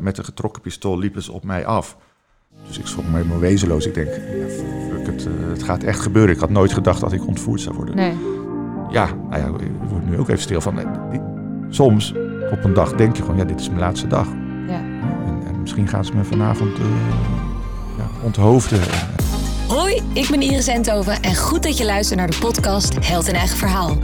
[0.00, 1.96] met een getrokken pistool liepen ze op mij af.
[2.66, 3.86] Dus ik schrok me helemaal wezenloos.
[3.86, 4.48] Ik denk, ja,
[4.90, 6.34] fuck het, eh, het gaat echt gebeuren.
[6.34, 7.96] Ik had nooit gedacht dat ik ontvoerd zou worden.
[7.96, 8.12] Nee.
[8.90, 10.78] Ja, nou ja, ik word nu ook even stil van.
[10.78, 10.86] eh,
[11.68, 12.14] soms
[12.50, 14.26] op een dag denk je gewoon, ja, dit is mijn laatste dag.
[14.68, 14.80] Ja.
[15.26, 16.84] En, en misschien gaan ze me vanavond eh,
[17.98, 18.80] ja, onthoofden.
[18.80, 19.16] En,
[19.68, 23.34] Hoi, ik ben Iris Enthoven en goed dat je luistert naar de podcast Held en
[23.34, 23.96] Eigen Verhaal.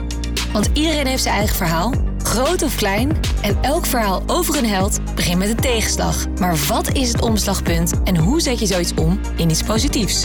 [0.53, 1.93] Want iedereen heeft zijn eigen verhaal,
[2.25, 3.16] groot of klein.
[3.43, 6.29] En elk verhaal over een held begint met een tegenslag.
[6.41, 10.24] Maar wat is het omslagpunt en hoe zet je zoiets om in iets positiefs?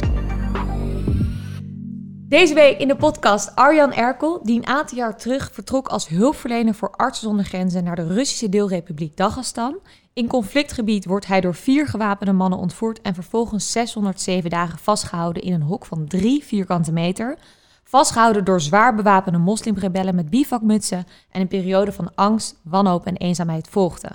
[2.30, 6.74] Deze week in de podcast Arjan Erkel, die een aantal jaar terug vertrok als hulpverlener
[6.74, 9.80] voor Artsen zonder Grenzen naar de Russische deelrepubliek Dagestan.
[10.14, 15.54] In conflictgebied wordt hij door vier gewapende mannen ontvoerd en vervolgens 607 dagen vastgehouden in
[15.54, 17.38] een hok van drie vierkante meter.
[17.90, 23.68] Vastgehouden door zwaar bewapende moslimrebellen met bivakmutsen en een periode van angst, wanhoop en eenzaamheid
[23.70, 24.10] volgde.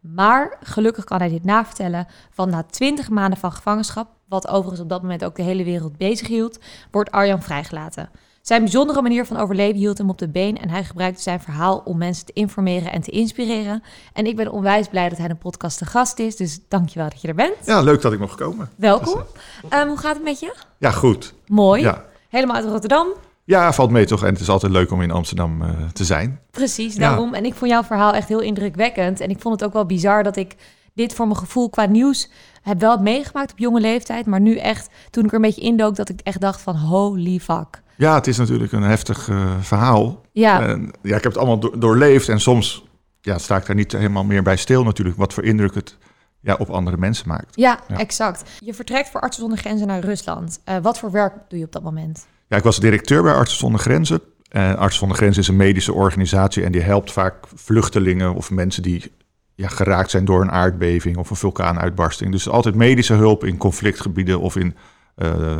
[0.00, 4.88] Maar gelukkig kan hij dit navertellen, van na 20 maanden van gevangenschap, wat overigens op
[4.88, 6.58] dat moment ook de hele wereld bezig hield,
[6.90, 8.10] wordt Arjan vrijgelaten.
[8.42, 11.82] Zijn bijzondere manier van overleven hield hem op de been en hij gebruikte zijn verhaal
[11.84, 13.82] om mensen te informeren en te inspireren.
[14.12, 17.20] En ik ben onwijs blij dat hij de podcast te gast is, dus dankjewel dat
[17.20, 17.56] je er bent.
[17.64, 18.70] ja, leuk dat ik mocht komen.
[18.76, 19.22] Welkom.
[19.68, 20.54] Ehm, hoe gaat het met je?
[20.78, 21.34] Ja, goed.
[21.46, 21.82] Mooi.
[21.82, 22.12] Ja.
[22.34, 23.06] Helemaal uit Rotterdam.
[23.44, 24.22] Ja, valt mee toch.
[24.24, 26.40] En het is altijd leuk om in Amsterdam eh, te zijn.
[26.50, 27.00] Precies, Ja.
[27.00, 27.34] daarom.
[27.34, 29.20] En ik vond jouw verhaal echt heel indrukwekkend.
[29.20, 30.54] En ik vond het ook wel bizar dat ik
[30.94, 32.30] dit voor mijn gevoel qua nieuws
[32.62, 34.26] heb wel meegemaakt op jonge leeftijd.
[34.26, 37.38] Maar nu echt, toen ik er een beetje indook, dat ik echt dacht van holy
[37.38, 37.82] fuck.
[37.96, 40.20] Ja, het is natuurlijk een heftig eh, verhaal.
[40.32, 42.84] Ja, En, ja, ik heb het allemaal do- doorleefd en soms
[43.20, 45.16] ja, sta ik daar niet helemaal meer bij stil natuurlijk.
[45.16, 45.96] Wat voor indruk het
[46.44, 47.46] ja, op andere mensen maakt.
[47.56, 47.98] ja, Ja.
[47.98, 48.50] exact.
[48.58, 50.60] Je vertrekt voor Artsen zonder Grenzen naar Rusland.
[50.64, 52.26] Eh, wat voor werk doe je op dat moment?
[52.48, 54.20] Ja, ik was directeur bij Artsen zonder Grenzen.
[54.48, 58.82] En Artsen zonder Grenzen is een medische organisatie en die helpt vaak vluchtelingen of mensen
[58.82, 59.12] die
[59.54, 62.30] ja, geraakt zijn door een aardbeving of een vulkaanuitbarsting.
[62.30, 64.76] Dus altijd medische hulp in conflictgebieden of in
[65.14, 65.56] eh,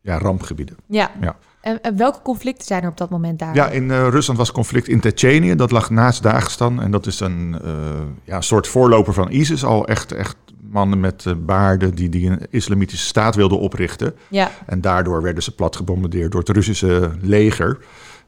[0.00, 0.76] ja, rampgebieden.
[0.86, 1.10] Ja.
[1.20, 1.36] Ja.
[1.62, 3.54] En, en welke conflicten zijn er op dat moment daar?
[3.54, 5.54] Ja, in eh, Rusland was conflict in Tsjetsjenië.
[5.54, 6.82] Dat lag naast Dagestan.
[6.82, 7.70] En dat is een eh,
[8.24, 9.64] ja, soort voorloper van ISIS.
[9.64, 10.36] Al echt, echt
[10.70, 14.14] mannen met eh, baarden die, die een islamitische staat wilden oprichten.
[14.28, 14.50] ja.
[14.66, 17.78] En daardoor werden ze plat gebombardeerd door het Russische leger.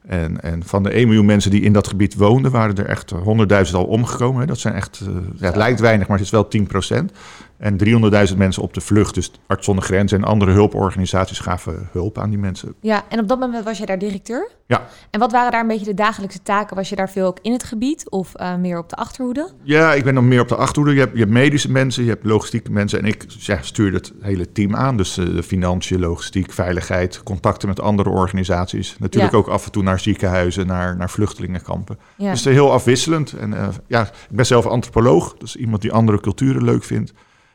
[0.07, 3.13] En, en van de 1 miljoen mensen die in dat gebied woonden, waren er echt
[3.67, 4.47] 100.000 al omgekomen.
[4.47, 5.01] Dat zijn echt,
[5.37, 6.67] ja, het lijkt weinig, maar het is wel 10
[7.59, 7.79] En
[8.31, 9.15] 300.000 mensen op de vlucht.
[9.15, 12.75] Dus Arts zonder Grenzen en andere hulporganisaties gaven hulp aan die mensen.
[12.81, 14.51] ja, en op dat moment was je daar directeur?
[14.67, 14.87] Ja.
[15.11, 16.77] En wat waren daar een beetje de dagelijkse taken?
[16.77, 19.51] Was je daar veel ook in het gebied of eh, meer op de achterhoede?
[19.63, 20.95] Ja, ik ben dan meer op de achterhoede.
[20.95, 22.99] Je hebt, je hebt medische mensen, je hebt logistieke mensen.
[22.99, 24.97] En ik ja, stuur het hele team aan.
[24.97, 28.97] Dus eh, de financiën, logistiek, veiligheid, contacten met andere organisaties.
[28.99, 29.39] Natuurlijk Ja.
[29.39, 31.99] ook af en toe naar ziekenhuizen, naar, naar vluchtelingenkampen.
[32.17, 32.31] Ja.
[32.31, 33.33] Dus het is heel afwisselend.
[33.33, 35.35] En eh, ja, ik ben zelf antropoloog.
[35.39, 37.13] Dus iemand die andere culturen leuk vindt.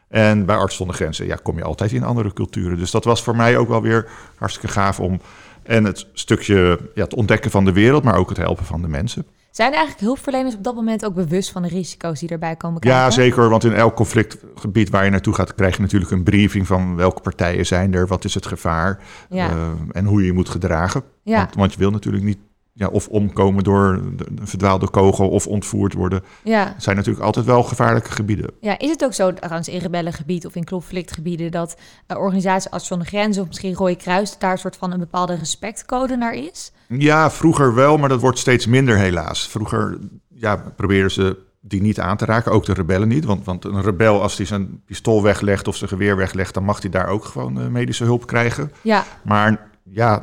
[0.09, 2.77] En bij Arts zonder Grenzen ja, kom je altijd in andere culturen.
[2.77, 5.21] Dus dat was voor mij ook wel weer hartstikke gaaf om...
[5.63, 8.87] En het stukje, ja, het ontdekken van de wereld, maar ook het helpen van de
[8.87, 9.25] mensen.
[9.51, 12.99] Zijn eigenlijk hulpverleners op dat moment ook bewust van de risico's die erbij komen kijken?
[12.99, 13.49] Ja, zeker.
[13.49, 17.21] Want in elk conflictgebied waar je naartoe gaat, krijg je natuurlijk een briefing van welke
[17.21, 18.99] partijen zijn er, wat is het gevaar
[19.29, 19.49] Ja.
[19.49, 21.03] eh, en hoe je je moet gedragen.
[21.23, 21.37] Ja.
[21.37, 22.39] Want, want je wil natuurlijk niet
[22.73, 26.23] ja, of omkomen door de- een verdwaalde kogel of ontvoerd worden.
[26.43, 26.75] Ja.
[26.77, 28.49] Zijn natuurlijk altijd wel gevaarlijke gebieden.
[28.61, 31.75] ja, is het ook zo, trouwens in rebellengebied of in conflictgebieden, dat
[32.07, 35.35] uh, organisaties als zonder grenzen of misschien Rode Kruis daar een soort van een bepaalde
[35.35, 36.71] respectcode naar is?
[36.87, 39.47] Ja, vroeger wel, maar dat wordt steeds minder helaas.
[39.47, 39.97] Vroeger
[40.27, 43.25] ja, probeerden ze die niet aan te raken, ook de rebellen niet.
[43.25, 46.81] Want, want een rebel, als hij zijn pistool weglegt of zijn geweer weglegt, dan mag
[46.81, 48.71] hij daar ook gewoon eh, medische hulp krijgen.
[48.81, 50.21] Ja, Maar ja,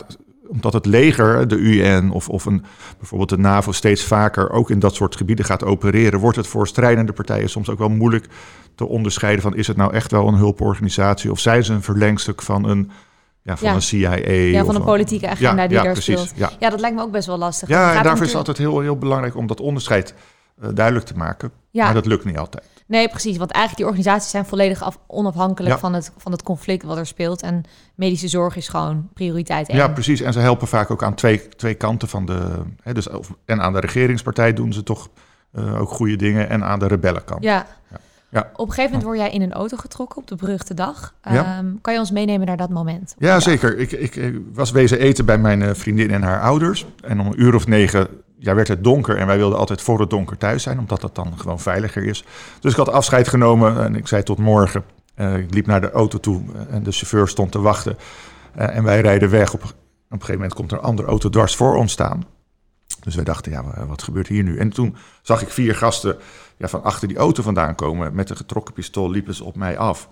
[0.48, 2.64] omdat het leger, de UN of, of een,
[2.98, 6.66] bijvoorbeeld de NAVO steeds vaker ook in dat soort gebieden gaat opereren, wordt het voor
[6.66, 8.26] strijdende partijen soms ook wel moeilijk
[8.74, 12.42] te onderscheiden van is het nou echt wel een hulporganisatie of zijn ze een verlengstuk
[12.42, 12.90] van een,
[13.42, 13.74] ja, van Ja.
[13.74, 14.14] een CIA?
[14.14, 16.32] ja van een politieke agenda ja, die ja, daar precies, speelt.
[16.36, 17.68] Ja, Ja, dat lijkt me ook best wel lastig.
[17.68, 20.14] ja en daarvoor is het altijd heel, heel belangrijk om dat onderscheid
[20.60, 21.50] eh, duidelijk te maken.
[21.72, 22.64] Maar dat lukt niet altijd.
[22.86, 23.36] Nee, precies.
[23.36, 25.80] Want eigenlijk die organisaties zijn volledig af, onafhankelijk Ja.
[25.80, 27.42] van, het, van het conflict wat er speelt.
[27.42, 27.62] En
[27.94, 29.78] medische zorg is gewoon prioriteit één.
[29.78, 30.20] Ja, precies.
[30.20, 32.62] En ze helpen vaak ook aan twee, twee kanten van de.
[32.82, 33.08] Hè, dus,
[33.44, 35.08] en aan de regeringspartij doen ze toch
[35.52, 36.48] eh, ook goede dingen.
[36.48, 37.42] En aan de rebellenkant.
[37.42, 37.66] Ja.
[38.30, 38.50] Ja.
[38.52, 41.14] Op een gegeven moment word jij in een auto getrokken op de beruchte dag.
[41.22, 41.44] Ja.
[41.58, 43.14] Ehm, kan je ons meenemen naar dat moment?
[43.18, 43.78] Ja, zeker.
[43.78, 46.86] Ik, ik, ik was wezen eten bij mijn eh, vriendin en haar ouders.
[47.02, 48.08] En om een uur of negen
[48.38, 49.16] ja, werd het donker.
[49.16, 52.24] En wij wilden altijd voor het donker thuis zijn, omdat dat dan gewoon veiliger is.
[52.60, 54.84] Dus ik had afscheid genomen en ik zei tot morgen.
[55.14, 57.96] Eh, ik liep naar de auto toe eh, en de chauffeur stond te wachten.
[58.54, 59.54] Eh, en wij rijden weg.
[59.54, 59.74] Op, op een
[60.10, 62.24] gegeven moment komt er een andere auto dwars voor ons staan.
[63.00, 64.58] Dus wij dachten, ja, wa- wat gebeurt hier nu?
[64.58, 66.16] En toen zag ik vier gasten
[66.56, 68.14] ja, van achter die auto vandaan komen.
[68.14, 70.08] Met een getrokken pistool liepen ze op mij af.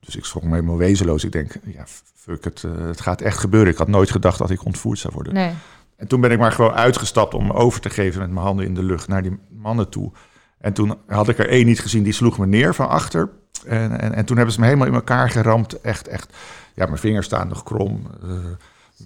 [0.00, 1.24] Dus ik schrok me helemaal wezenloos.
[1.24, 3.72] Ik denk, ja, fuck het, het gaat echt gebeuren.
[3.72, 5.34] Ik had nooit gedacht dat ik ontvoerd zou worden.
[5.34, 5.52] Nee.
[6.02, 8.64] En toen ben ik maar gewoon uitgestapt om me over te geven met mijn handen
[8.66, 10.12] in de lucht naar die mannen toe.
[10.58, 13.28] En toen had ik er één niet gezien, die sloeg me neer van achter.
[13.66, 15.80] En, en, en toen hebben ze me helemaal in elkaar geramd.
[15.80, 16.36] Echt, echt.
[16.74, 18.06] Ja, mijn vingers staan nog krom.
[18.22, 18.28] eh,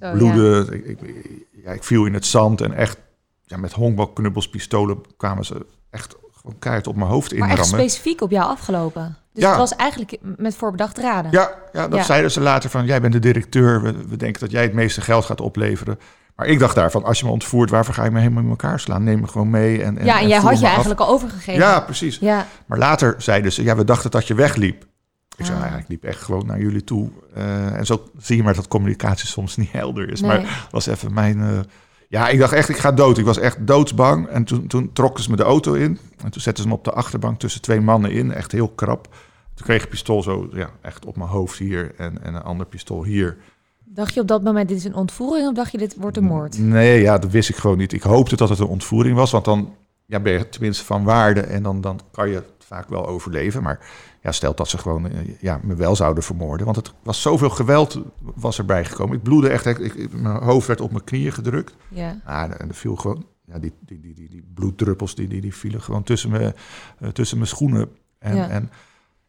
[0.00, 0.72] Zo, bloeden.
[0.72, 0.98] Ik, ik,
[1.64, 2.98] ja, ik viel in het zand en echt
[3.44, 8.20] ja, met honkbalknuppels, pistolen kwamen ze echt gewoon keihard op mijn hoofd Maar echt specifiek
[8.20, 9.16] op jou afgelopen.
[9.32, 9.48] Dus Ja.
[9.48, 11.30] het was eigenlijk met voorbedacht raden.
[11.30, 12.04] Ja, ja, dat Ja.
[12.04, 15.00] zeiden ze later van, jij bent de directeur, we, we denken dat jij het meeste
[15.00, 15.98] geld gaat opleveren.
[16.36, 18.80] Maar ik dacht daarvan, als je me ontvoert, waarvoor ga je me helemaal in elkaar
[18.80, 19.04] slaan?
[19.04, 19.82] Neem me gewoon mee.
[19.82, 21.60] En, en, ja, en jij had je eigenlijk al overgegeven.
[21.60, 22.18] Ja, precies.
[22.18, 24.84] Ja, Maar later zeiden ze, ja, we dachten dat je wegliep.
[25.36, 25.64] Ik zei, Ah.
[25.64, 27.10] nou ja, ik liep echt gewoon naar jullie toe.
[27.34, 30.20] Eh, en zo zie je maar dat communicatie soms niet helder is.
[30.20, 30.30] Nee.
[30.30, 31.40] Maar het was even mijn...
[31.40, 31.58] eh,
[32.08, 33.18] ja, ik dacht echt, ik ga dood.
[33.18, 34.26] Ik was echt doodsbang.
[34.28, 35.98] En toen, toen trokken ze me de auto in.
[36.24, 38.32] En toen zetten ze me op de achterbank tussen twee mannen in.
[38.32, 39.08] Echt heel krap.
[39.54, 41.94] Toen kreeg ik een pistool zo, ja, echt op mijn hoofd hier.
[41.96, 43.36] En, en een ander pistool hier.
[43.88, 45.48] Dacht je op dat moment, dit is een ontvoering?
[45.48, 46.58] Of dacht je, dit wordt een moord?
[46.58, 47.92] Nee, ja, dat wist ik gewoon niet.
[47.92, 49.30] Ik hoopte dat het een ontvoering was.
[49.30, 49.74] Want dan
[50.06, 51.40] ja, ben je tenminste van waarde.
[51.40, 53.62] En dan, dan kan je het vaak wel overleven.
[53.62, 53.78] Maar
[54.22, 56.64] ja, stelt dat ze gewoon eh, ja, me wel zouden vermoorden.
[56.64, 58.00] Want het was zoveel geweld
[58.34, 59.16] was erbij gekomen.
[59.16, 59.66] Ik bloedde echt.
[59.66, 61.74] Ik, mijn hoofd werd op mijn knieën gedrukt.
[61.88, 62.20] Ja.
[62.24, 63.26] Ah, en er viel gewoon...
[63.44, 66.54] Ja, die, die, die, die, bloeddruppels die, die, die vielen gewoon tussen mijn,
[66.98, 67.88] eh, tussen mijn schoenen.
[68.18, 68.70] En ja, en,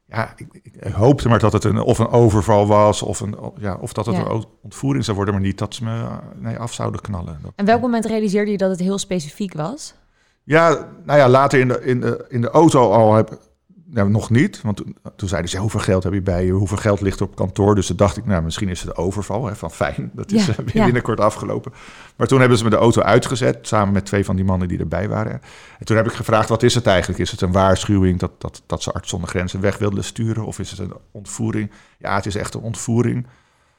[0.08, 3.02] ja ik, hoopte maar dat het een, of een overval was...
[3.02, 4.26] of, een, ja, of dat het Ja.
[4.26, 5.34] een ontvoering zou worden...
[5.34, 7.40] maar niet dat ze me eh, nee, af zouden knallen.
[7.56, 9.94] En welk moment realiseerde je dat het heel specifiek was?
[10.44, 13.40] Ja, nou ja, later in de, in de, in de auto al heb
[13.90, 14.62] nou, nog niet.
[14.62, 16.52] Want toen, toen zeiden ze, hoeveel geld heb je bij je?
[16.52, 17.76] Hoeveel geld ligt er op kantoor?
[17.76, 19.46] Dus toen dacht ik, nou, misschien is het een overval.
[19.46, 20.84] Hè, van fijn, dat is Ja, eh, ja.
[20.84, 21.74] binnenkort afgelopen.
[22.16, 24.80] Maar toen hebben ze me de auto uitgezet, samen met twee van die mannen die
[24.80, 25.42] erbij waren.
[25.80, 27.20] En toen heb ik gevraagd, wat is het eigenlijk?
[27.20, 30.46] Is het een waarschuwing dat, dat, dat ze arts zonder grenzen weg wilden sturen?
[30.46, 31.72] Of is het een ontvoering?
[31.98, 33.28] Ja, het is echt een ontvoering.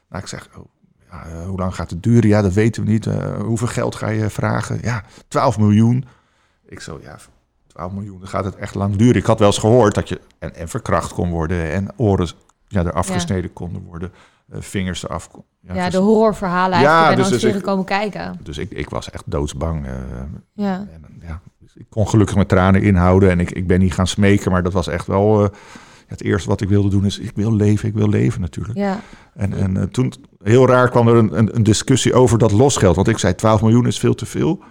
[0.08, 0.64] Nou, ik zeg, oh,
[1.11, 2.28] ja, eh, hoe lang gaat het duren?
[2.28, 3.06] Ja, dat weten we niet.
[3.06, 4.78] Eh, hoeveel geld ga je vragen?
[4.82, 6.04] Ja, 12 miljoen.
[6.66, 7.19] Ik zo, ja,
[7.78, 9.14] 12 miljoen, dan gaat het echt lang duren.
[9.16, 12.28] Ik had wel eens gehoord dat je en, en verkracht kon worden en oren
[12.69, 14.12] ja, er afgesneden konden worden,
[14.52, 15.30] eh, vingers eraf.
[15.60, 17.10] Ja, vers- de horrorverhalen Ja, eigenlijk.
[17.10, 18.38] ik ben dus- dus ik- komen kijken.
[18.42, 19.86] Dus ik, ik was echt doodsbang.
[19.86, 19.92] eh,
[20.52, 20.75] Ja.
[20.92, 24.06] en, ja, dus ik kon gelukkig mijn tranen inhouden en ik, ik ben niet gaan
[24.06, 25.48] smeken, maar dat was echt wel eh,
[26.06, 28.78] het eerste wat ik wilde doen is, ik wil leven, ik wil leven natuurlijk.
[28.78, 29.00] Ja.
[29.34, 32.96] En, en toen, heel raar, kwam er een, een, een discussie over dat losgeld.
[32.96, 34.62] Want ik zei, 12 miljoen is veel te veel.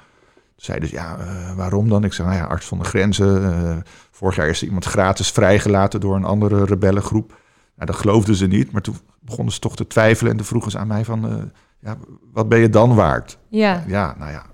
[0.57, 2.03] Zeiden ze, ja, eh, waarom dan?
[2.03, 3.43] Ik zei, nou ja, arts van de grenzen.
[3.53, 3.77] eh,
[4.11, 7.29] vorig jaar is er iemand gratis vrijgelaten door een andere rebellengroep.
[7.75, 8.71] Nou, dat geloofden ze niet.
[8.71, 10.31] Maar toen begonnen ze toch te twijfelen.
[10.31, 11.35] En toen vroegen ze aan mij van, eh,
[11.79, 11.97] ja,
[12.33, 13.37] wat ben je dan waard?
[13.49, 13.83] Ja.
[13.87, 14.45] Ja, nou ja.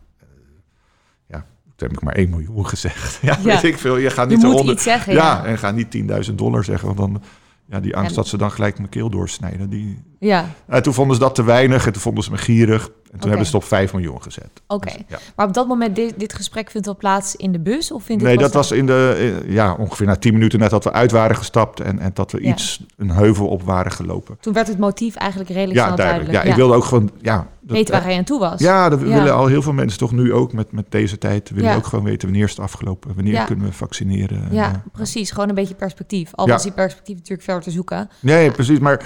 [1.28, 1.38] ja,
[1.76, 3.20] toen heb ik maar 1 miljoen gezegd.
[3.22, 3.44] Ja, Ja.
[3.44, 3.98] weet ik veel.
[3.98, 4.80] Je gaat Je niet moet eronder.
[4.80, 5.14] zeggen.
[5.14, 5.46] Ja, Ja.
[5.46, 5.92] en ga niet
[6.30, 6.88] 10.000 dollar zeggen.
[6.96, 7.22] Want dan,
[7.66, 10.46] ja, die angst En- dat ze dan gelijk mijn keel doorsnijden, die, ja.
[10.68, 12.90] en toen vonden ze dat te weinig en toen vonden ze me gierig.
[13.14, 14.50] En toen hebben ze het op 5 miljoen gezet.
[14.68, 14.86] Oké.
[14.86, 15.18] Dus, ja.
[15.36, 17.92] Maar op dat moment, dit, dit gesprek vindt al plaats in de bus?
[17.92, 20.92] Of vindt Nee, dat was in de, ja, ongeveer na 10 minuten net dat we
[20.92, 22.50] uit waren gestapt en, en dat we Ja.
[22.52, 24.38] iets, een heuvel op waren gelopen.
[24.40, 26.08] Toen werd het motief eigenlijk redelijk Ja, duidelijk.
[26.08, 26.44] duidelijk.
[26.46, 27.48] Ja, ik wilde ook gewoon, ja.
[27.62, 28.60] dat- Weten waar hij aan toe was.
[28.60, 31.50] Ja, dat willen al heel veel mensen toch nu ook met, met deze tijd.
[31.50, 34.48] Willen ook gewoon weten wanneer is het afgelopen, wanneer kunnen we vaccineren.
[34.52, 35.32] Ja, precies.
[35.32, 36.30] Gewoon een beetje perspectief.
[36.36, 38.10] Al was die perspectief natuurlijk verder te zoeken.
[38.20, 38.80] Nee, precies.
[38.80, 39.06] Maar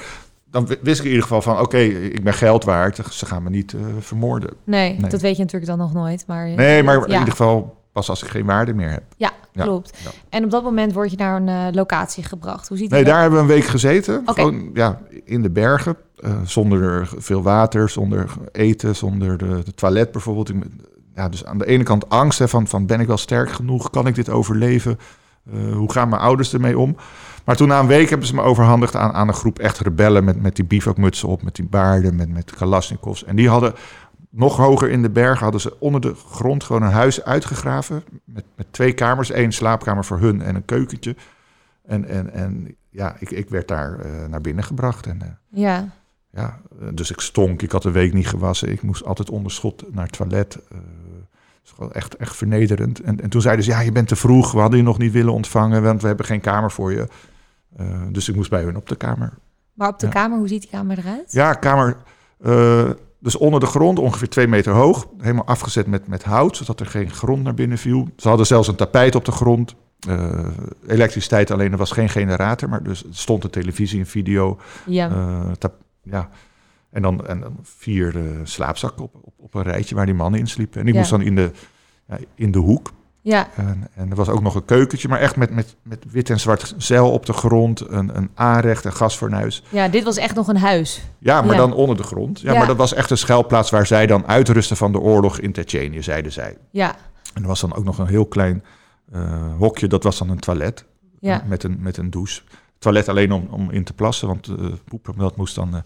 [0.52, 3.00] dan wist ik in ieder geval van, oké, ik ben geld waard.
[3.12, 4.50] Ze gaan me niet eh, vermoorden.
[4.64, 5.10] Nee, Nee.
[5.10, 6.24] dat weet je natuurlijk dan nog nooit.
[6.28, 7.20] Maar, Nee, maar in ja.
[7.20, 9.04] ieder geval pas als ik geen waarde meer heb.
[9.18, 9.64] Ja, Ja.
[9.64, 9.98] klopt.
[10.04, 10.10] Ja.
[10.30, 12.68] En op dat moment word je naar een eh, locatie gebracht.
[12.68, 14.22] Hoe ziet Nee, daar hebben we een week gezeten.
[14.26, 15.96] Gewoon ja, in de bergen.
[16.18, 20.52] eh, zonder veel water, zonder eten, zonder de, de toilet bijvoorbeeld.
[21.16, 23.90] Ja, dus aan de ene kant angst hè, van, van ben ik wel sterk genoeg?
[23.90, 25.00] Kan ik dit overleven?
[25.74, 26.96] Hoe gaan mijn ouders ermee om?
[27.48, 30.24] Maar toen na een week hebben ze me overhandigd aan, aan een groep echt rebellen...
[30.24, 33.24] met, met die bivakmutsen op, met die baarden, met, met kalasnikovs.
[33.24, 33.74] En die hadden
[34.30, 35.44] nog hoger in de bergen...
[35.44, 38.04] hadden ze onder de grond gewoon een huis uitgegraven...
[38.24, 41.16] met, met twee kamers, één slaapkamer voor hun en een keukentje...
[41.86, 45.06] En, en, en ja, ik, ik werd daar eh, naar binnen gebracht.
[45.06, 45.90] En eh, Ja,
[46.32, 47.62] ja, eh, dus ik stonk.
[47.62, 48.72] Ik had een week niet gewassen.
[48.72, 50.54] Ik moest altijd onder schot naar het toilet.
[50.54, 50.64] het
[51.64, 53.00] is gewoon echt, echt vernederend.
[53.00, 54.52] En, en toen zeiden ze, ja, je bent te vroeg.
[54.52, 57.08] We hadden je nog niet willen ontvangen, want we hebben geen kamer voor je.
[57.76, 59.34] Eh, dus ik moest bij hun op de kamer.
[59.74, 60.12] maar op de Ja.
[60.12, 61.32] kamer, hoe ziet die kamer eruit?
[61.32, 61.98] Ja, kamer.
[62.42, 65.08] eh, dus onder de grond, ongeveer twee meter hoog.
[65.18, 68.08] Helemaal afgezet met, met hout, zodat er geen grond naar binnen viel.
[68.18, 69.76] Ze hadden zelfs een tapijt op de grond.
[70.08, 70.48] Eh,
[70.88, 72.70] elektriciteit alleen, er was geen generator.
[72.70, 74.60] Maar dus er stond een televisie, een video.
[74.86, 76.30] Ja, tap- ja.
[76.90, 80.48] En dan, en dan vier slaapzakken op, op, op een rijtje waar die mannen in
[80.48, 80.82] sliepen.
[80.82, 81.00] En ik Ja.
[81.00, 81.52] moest dan in de,
[82.08, 82.92] ja, in de hoek.
[83.22, 86.30] Ja, En, en er was ook nog een keukentje, maar echt met, met, met wit
[86.30, 87.80] en zwart zeil op de grond.
[87.90, 89.64] Een, een aanrecht, een gasfornuis.
[89.70, 91.02] ja, dit was echt nog een huis.
[91.20, 91.58] Ja, maar Ja.
[91.58, 92.40] dan onder de grond.
[92.42, 92.58] Ja, Ja.
[92.58, 96.04] maar dat was echt een schuilplaats waar zij dan uitrusten van de oorlog in Tsjetsjenië,
[96.04, 96.58] zeiden zij.
[96.72, 96.96] Ja,
[97.34, 98.64] En er was dan ook nog een heel klein
[99.12, 99.22] eh,
[99.58, 100.86] hokje, dat was dan een toilet.
[101.20, 101.44] ja.
[101.48, 102.42] Met, een, met een douche.
[102.80, 105.82] Toilet alleen om, om in te plassen, want uh, poepen, dat moest dan eh,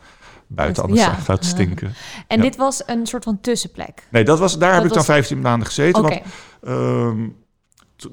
[0.55, 1.17] buiten, anders Ja.
[1.25, 1.93] het stinken.
[2.27, 2.43] En Ja.
[2.43, 4.07] dit was een soort van tussenplek.
[4.11, 6.03] Nee, dat was, daar heb ik dan was- 15 maanden gezeten.
[6.05, 6.23] Oké, Want
[6.63, 7.27] Ehm,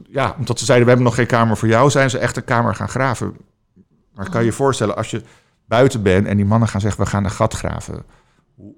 [0.08, 2.44] ja, omdat ze zeiden, we hebben nog geen kamer voor jou, zijn ze echt een
[2.44, 3.36] kamer gaan graven.
[4.14, 5.22] Maar kan je je voorstellen, als je
[5.66, 8.04] buiten bent en die mannen gaan zeggen, we gaan een gat graven.
[8.54, 8.72] Hoe,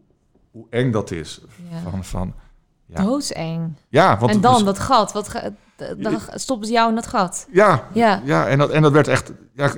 [0.51, 1.41] hoe eng dat is.
[1.71, 1.91] ja.
[1.91, 2.35] Van, van,
[2.87, 3.03] ja.
[3.03, 3.75] Doodseng.
[3.89, 5.31] ja, want en dan dat gat, wat
[5.99, 7.47] dan stoppen ze jou in dat gat.
[7.53, 9.73] ja, Ja, ja en, dat, en dat werd echt, ja,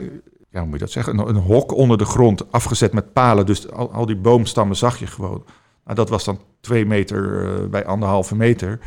[0.53, 1.19] ja, hoe moet je dat zeggen?
[1.19, 3.47] Een, een hok onder de grond, afgezet met palen.
[3.47, 5.45] Dus al, al die boomstammen zag je gewoon.
[5.85, 8.79] Nou, dat was dan twee meter eh, bij anderhalve meter.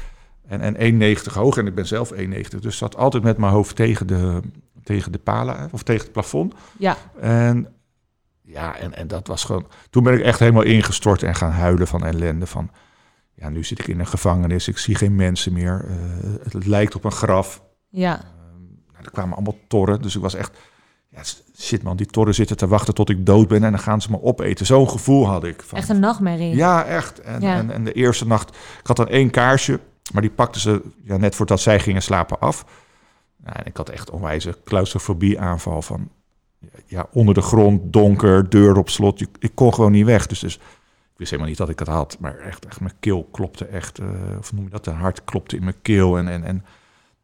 [0.47, 1.57] En, en 1,90 hoog.
[1.57, 2.59] En ik ben zelf 1,90.
[2.59, 4.39] Dus zat altijd met mijn hoofd tegen de,
[4.83, 6.53] tegen de palen of tegen het plafond.
[6.77, 7.67] ja, En
[8.41, 9.67] ja, en, en dat was gewoon.
[9.89, 12.45] Toen ben ik echt helemaal ingestort en gaan huilen van ellende.
[12.47, 12.69] Van
[13.33, 14.67] ja, nu zit ik in een gevangenis.
[14.67, 15.85] Ik zie geen mensen meer.
[15.87, 15.95] Eh,
[16.43, 17.63] het, het lijkt op een graf.
[17.89, 18.33] ja.
[18.91, 20.01] Nou, er kwamen allemaal torren.
[20.01, 20.57] Dus ik was echt.
[21.15, 21.21] Ja,
[21.59, 23.63] shit man, die torren zitten te wachten tot ik dood ben.
[23.63, 24.65] En dan gaan ze me opeten.
[24.65, 25.61] Zo'n gevoel had ik.
[25.61, 26.55] Van, Echt een nachtmerrie.
[26.55, 27.21] ja, echt.
[27.21, 27.55] En, Ja.
[27.55, 29.79] En, en de eerste nacht, ik had dan één kaarsje,
[30.13, 32.65] maar die pakten ze ja, net voordat zij gingen slapen af.
[33.43, 36.09] Nou, en ik had echt onwijze claustrofobie aanval van,
[36.85, 39.21] ja, onder de grond, donker, deur op slot.
[39.39, 40.27] Ik kon gewoon niet weg.
[40.27, 40.61] Dus, dus ik
[41.21, 44.07] wist helemaal niet dat ik het had, maar echt, echt mijn keel klopte echt, eh,
[44.39, 46.17] of noem je dat, een hart klopte in mijn keel.
[46.17, 46.65] En, en, en,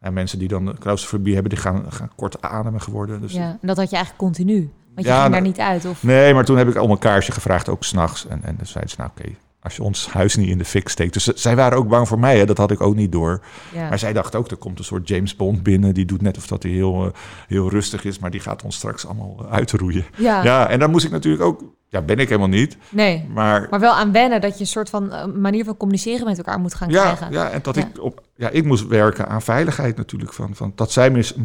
[0.02, 3.22] en mensen die dan claustrofobie hebben, die gaan, gaan kort ademen geworden.
[3.22, 4.72] Dus Ja, en dat had je eigenlijk continu.
[4.96, 5.86] Want je Ja, ging nou- daar niet uit.
[5.86, 6.04] Of...
[6.04, 8.28] Nee, maar toen heb ik om een kaarsje gevraagd, ook s'nachts.
[8.28, 9.30] En, en dan zeiden ze, nou oké,
[9.62, 11.14] als je ons huis niet in de fik steekt.
[11.14, 13.42] Dus ze- zij waren ook bang voor mij, hè, dat had ik ook niet door.
[13.74, 13.90] Ja.
[13.90, 15.94] Maar zij dacht ook, er komt een soort James Bond binnen.
[15.94, 17.12] Die doet net of dat hij heel, eh,
[17.48, 20.06] heel rustig is, maar die gaat ons straks allemaal eh, uitroeien.
[20.18, 20.44] ja.
[20.44, 22.78] Ja, en dan moest ik natuurlijk ook, ja, ben ik helemaal niet.
[22.90, 23.26] nee.
[23.34, 26.38] Maar, Maar wel aan wennen dat je een soort van eh, manier van communiceren met
[26.38, 27.32] elkaar moet gaan ja, krijgen.
[27.32, 27.82] ja, en dat Ja.
[27.82, 30.34] ik op, ja, ik moest werken aan veiligheid natuurlijk.
[30.34, 31.36] Van, van, dat zij mis,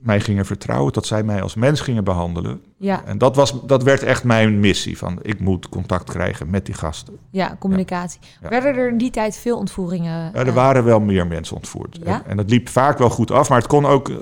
[0.00, 2.62] mij gingen vertrouwen, dat zij mij als mens gingen behandelen.
[2.76, 4.98] Ja, En dat, was, dat werd echt mijn missie.
[4.98, 7.18] Van, ik moet contact krijgen met die gasten.
[7.30, 8.20] ja, communicatie.
[8.42, 8.48] Ja.
[8.48, 10.10] Werden er in die tijd veel ontvoeringen?
[10.10, 11.98] Ja, er eh, waren wel meer mensen ontvoerd.
[12.04, 12.22] Ja?
[12.24, 14.16] En, en dat liep vaak wel goed af, maar het kon ook eh,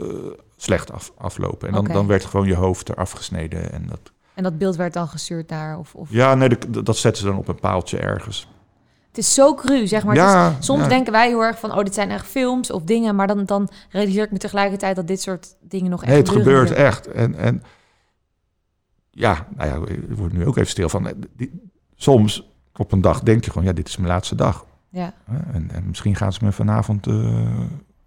[0.56, 1.68] slecht af, aflopen.
[1.68, 3.72] En dan, dan werd gewoon je hoofd eraf gesneden.
[3.72, 5.78] En dat, En dat beeld werd dan gestuurd naar...
[5.78, 6.10] Of, of...
[6.10, 8.48] ja, nee, dat, dat zetten ze dan op een paaltje ergens.
[9.16, 10.14] Het is zo cru, zeg maar.
[10.14, 10.88] Ja, is- soms ja.
[10.88, 11.72] denken wij heel erg van...
[11.72, 13.16] oh, dit zijn echt films of dingen...
[13.16, 14.96] maar dan, dan realiseer ik me tegelijkertijd...
[14.96, 17.06] dat dit soort dingen nog echt Nee, het gebeurt echt.
[17.06, 17.62] En, en
[19.10, 21.06] ja, nou ja, ik word nu ook even stil van.
[21.06, 21.60] eh, Die,
[21.94, 24.66] soms op een dag denk je gewoon, ja, dit is mijn laatste dag.
[24.88, 25.12] Ja,
[25.52, 27.40] En, en misschien gaan ze me vanavond eh,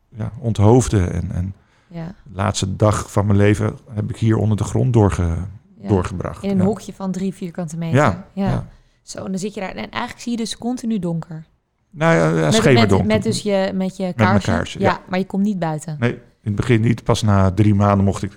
[0.09, 1.13] ja, onthoofden.
[1.13, 1.53] En, en
[1.87, 5.87] ja, de laatste dag van mijn leven heb ik hier onder de grond doorge, ja.
[5.87, 6.43] doorgebracht.
[6.43, 7.97] In een hokje van drie vierkante meter.
[7.99, 8.65] Ja, ja.
[9.09, 9.69] Zo, en dan zit je daar...
[9.69, 11.45] en eigenlijk zie je dus continu donker.
[11.89, 13.07] Nou ja, schemerdonker.
[13.07, 14.89] met, met dus je, met je kaarsje, ja.
[14.89, 15.01] ja.
[15.07, 15.95] maar je komt niet buiten.
[15.99, 17.03] Nee, in het begin niet.
[17.03, 18.31] Pas na drie maanden mocht ik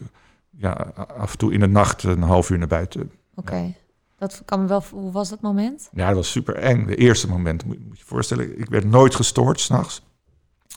[0.51, 0.73] ja,
[1.17, 3.13] af en toe in de nacht een half uur naar buiten.
[3.35, 3.75] Oké.
[4.19, 4.83] Dat kan me wel...
[4.91, 5.89] Hoe was dat moment?
[5.93, 6.87] Ja, dat was super eng.
[6.87, 8.61] De eerste moment, moet, moet je je voorstellen.
[8.61, 10.03] Ik werd nooit gestoord s'nachts.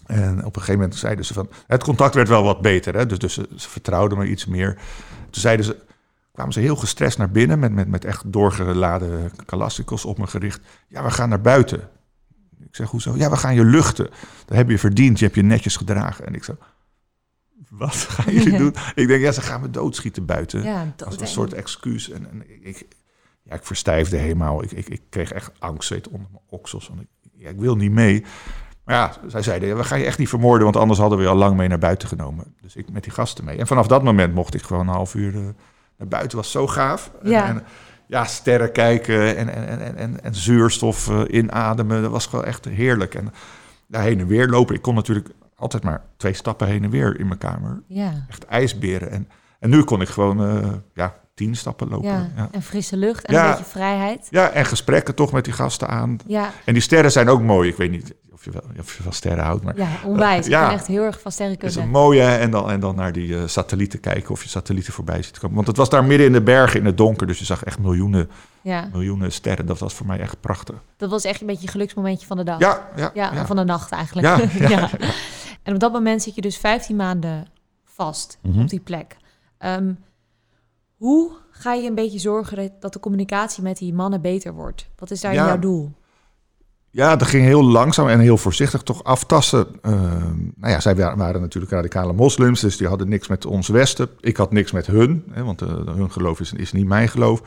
[0.06, 1.50] En op een gegeven moment zeiden ze van...
[1.68, 3.06] Het contact werd wel wat beter, hè?
[3.06, 4.74] Dus, dus ze, ze vertrouwden me iets meer.
[5.30, 5.78] Toen zeiden ze,
[6.36, 7.60] kwamen ze heel gestrest naar binnen...
[7.60, 10.62] met, met, met echt doorgeladen kalastikos op me gericht.
[10.88, 11.90] Ja, we gaan naar buiten.
[12.60, 13.16] Ik zeg, hoezo?
[13.16, 14.10] Ja, we gaan je luchten.
[14.46, 16.26] Dat heb je verdiend, je hebt je netjes gedragen.
[16.26, 16.58] En ik zo,
[17.70, 18.76] wat gaan jullie doen?
[18.96, 22.10] Ik denk, ja, ze gaan me doodschieten buiten Ja, als een soort excuus.
[22.10, 22.88] En, en ik,
[23.44, 24.64] ja, ik verstijfde helemaal.
[24.64, 26.88] Ik, ik, ik kreeg echt angstzweet onder mijn oksels.
[26.88, 28.26] Want ik, ja, ik wil niet mee.
[28.84, 30.64] Maar ja, zij zeiden, ja, we gaan je echt niet vermoorden...
[30.64, 32.56] want anders hadden we je al lang mee naar buiten genomen.
[32.62, 33.58] Dus ik met die gasten mee.
[33.58, 35.48] En vanaf dat moment mocht ik gewoon een half uur eh,
[35.98, 36.38] naar buiten.
[36.38, 37.12] was zo gaaf.
[37.24, 37.48] En- Ja.
[37.48, 37.64] En,
[38.08, 42.02] ja, sterren kijken en, en, en, en, en zuurstof eh, inademen.
[42.02, 43.16] Dat was gewoon echt heerlijk.
[43.16, 43.34] En
[43.88, 44.76] daar heen en weer lopen.
[44.76, 47.82] Ik kon natuurlijk altijd maar twee stappen heen en weer in mijn kamer.
[47.88, 49.12] Ja, Echt ijsberen.
[49.12, 49.28] En,
[49.60, 52.10] en nu kon ik gewoon eh, ja, tien stappen lopen.
[52.10, 52.16] ja.
[52.18, 52.30] Ja.
[52.36, 52.48] Ja.
[52.52, 53.44] En frisse lucht en Ja.
[53.46, 54.28] een beetje vrijheid.
[54.32, 56.18] en gesprekken toch met die gasten aan.
[56.28, 57.70] Ja, En die sterren zijn ook mooi.
[57.70, 58.14] Ik weet niet
[58.46, 60.46] je wel, of je wel sterren houdt, maar ja onwijs.
[60.46, 60.66] Ik Ja.
[60.66, 61.76] ben echt heel erg van het sterrenkunde.
[61.80, 62.22] is een mooie.
[62.22, 65.56] En dan, en dan naar die eh, satellieten kijken of je satellieten voorbij ziet komen.
[65.56, 67.28] Want het was daar midden in de bergen in het donker.
[67.28, 68.30] Dus je zag echt miljoenen,
[68.62, 69.66] Ja, miljoenen sterren.
[69.66, 70.76] Dat was voor mij echt prachtig.
[70.98, 72.60] dat was echt een beetje een geluksmomentje van de dag.
[72.60, 74.28] Ja, ja, van de nacht eigenlijk.
[74.70, 74.90] Ja.
[75.64, 77.48] En op dat moment zit je dus 15 maanden
[77.84, 78.60] vast Mhm.
[78.62, 79.18] op die plek.
[79.58, 79.94] Ehm,
[80.98, 84.90] hoe ga je een beetje zorgen dat- de communicatie met die mannen beter wordt?
[84.96, 85.92] Wat is daar jouw doel?
[86.96, 89.68] Ja, dat ging heel langzaam en heel voorzichtig toch aftasten.
[89.82, 89.92] Uh,
[90.56, 94.10] nou ja, zij waren natuurlijk radicale moslims, dus die hadden niks met ons Westen.
[94.20, 97.42] Ik had niks met hun, hè, want uh, hun geloof is, is niet mijn geloof.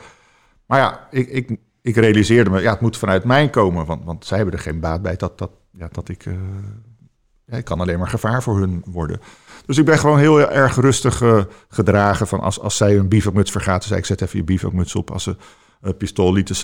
[0.65, 4.25] Maar ja, ik, ik, ik realiseerde me, ja, het moet vanuit mij komen, want, want
[4.25, 6.25] zij hebben er geen baat bij dat, dat, ja, dat ik...
[6.25, 6.33] Uh,
[7.45, 9.21] ja, ik kan alleen maar gevaar voor hun worden.
[9.65, 12.27] Dus ik ben gewoon heel erg rustig uh, gedragen.
[12.27, 15.11] Van als, als zij een bivakmuts vergaten, zei ik: zet even je bivakmuts op.
[15.11, 15.35] Als ze
[15.97, 16.55] pistool lieten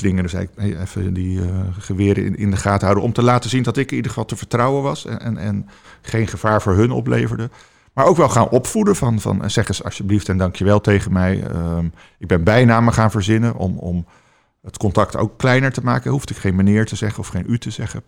[0.42, 3.04] ik: hey, even die uh, geweren in, in, de gaten houden.
[3.04, 5.06] Om te laten zien dat ik in ieder geval te vertrouwen was.
[5.06, 5.70] En, en, en
[6.02, 7.50] geen gevaar voor hun opleverde.
[7.94, 11.44] Maar ook wel gaan opvoeden van, van zeg eens alsjeblieft en dankjewel tegen mij.
[11.56, 14.06] Um, ik ben bijnamen gaan verzinnen om, om
[14.62, 16.12] het contact ook kleiner te maken.
[16.12, 18.04] Hoefde ik geen meneer te zeggen of geen u te zeggen.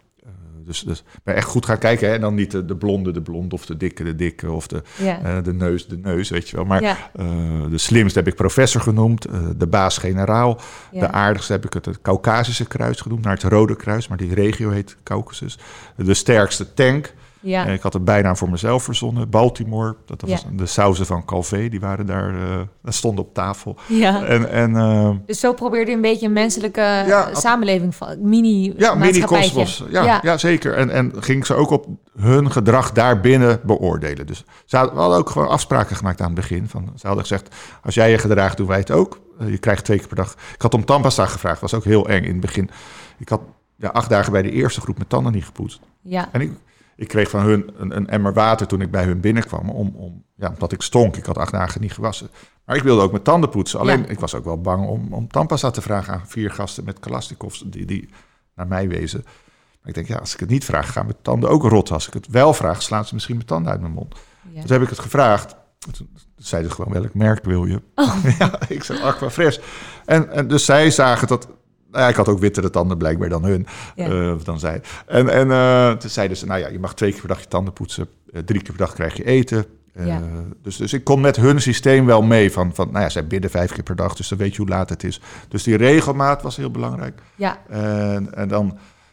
[0.68, 2.08] Dus, dus echt goed gaan kijken.
[2.08, 2.14] Hè?
[2.14, 4.82] En dan niet de, de, blonde, de blond of de dikke, de dikke of de,
[4.98, 5.38] ja.
[5.38, 6.66] uh, de neus, de neus, weet je wel.
[6.66, 6.98] Maar ja.
[7.20, 7.26] uh,
[7.70, 10.60] de slimste heb ik professor genoemd, uh, de baas-generaal.
[10.92, 11.00] Ja.
[11.00, 14.34] De aardigste heb ik het, het Caucasische kruis genoemd, naar het Rode Kruis, maar die
[14.34, 15.60] regio heet Caucasus.
[15.96, 17.14] De sterkste tank.
[17.40, 17.66] Ja.
[17.66, 19.30] ik had een bijnaam voor mezelf verzonnen.
[19.30, 23.78] Baltimore, dat was de sauzen van Calvé, die waren daar, uh, stonden op tafel.
[23.88, 24.26] Ja.
[24.26, 28.74] En, en, uh, dus zo probeerde je een beetje een menselijke ja, samenleving van mini
[28.78, 29.84] Ja, mini-kosmos.
[29.90, 30.20] Ja, ja.
[30.24, 30.74] ja, zeker.
[30.74, 34.26] En, en ging ze ook op hun gedrag daarbinnen beoordelen.
[34.28, 36.68] Dus ze hadden, we hadden ook gewoon afspraken gemaakt aan het begin.
[36.68, 39.20] Van, ze hadden gezegd, als jij je gedraagt, doen wij het ook.
[39.42, 40.36] Uh, je krijgt twee keer per dag.
[40.54, 42.70] Ik had om tandpasta gevraagd, was ook heel eng in het begin.
[43.18, 43.42] Ik had
[43.76, 45.80] ja, acht dagen bij de eerste groep mijn tanden niet gepoetst.
[46.02, 46.30] Ja.
[46.32, 46.52] En ik,
[46.98, 49.70] ik kreeg van hun een, een, emmer water toen ik bij hun binnenkwam.
[49.70, 51.18] Om, om, ja, omdat ik stonk.
[51.18, 52.30] Ik had acht dagen niet gewassen.
[52.66, 53.80] Maar ik wilde ook mijn tanden poetsen.
[53.80, 54.08] Alleen Ja.
[54.08, 57.64] ik was ook wel bang om, om tandpasta te vragen aan vier gasten met Kalasnikovs
[57.66, 58.10] die, die
[58.56, 59.22] naar mij wezen.
[59.24, 61.92] Maar ik denk, ja, als ik het niet vraag, gaan mijn tanden ook rot.
[61.92, 64.16] Als ik het wel vraag, slaan ze misschien mijn tanden uit mijn mond.
[64.52, 64.62] Ja.
[64.62, 65.56] Toen heb ik het gevraagd.
[65.92, 67.82] Toen zeiden ze gewoon, welk merk wil je?
[67.96, 68.16] Oh.
[68.40, 69.58] ja, ik zei Aquafresh.
[70.06, 71.48] En, en dus zij zagen dat...
[71.92, 73.68] Nou ja, ik had ook wittere tanden blijkbaar dan hun.
[73.96, 74.10] Ja.
[74.10, 74.82] eh, dan zij.
[75.06, 77.48] En, en eh, toen zeiden ze, nou ja, je mag twee keer per dag je
[77.48, 78.08] tanden poetsen.
[78.34, 79.66] Eh, drie keer per dag krijg je eten.
[80.04, 80.22] Ja.
[80.64, 82.52] dus, dus ik kom met hun systeem wel mee.
[82.52, 84.70] Van, van, nou ja, zij bidden vijf keer per dag, dus dan weet je hoe
[84.70, 85.22] laat het is.
[85.48, 87.22] Dus die regelmaat was heel belangrijk.
[87.36, 88.66] Ja, En, en dan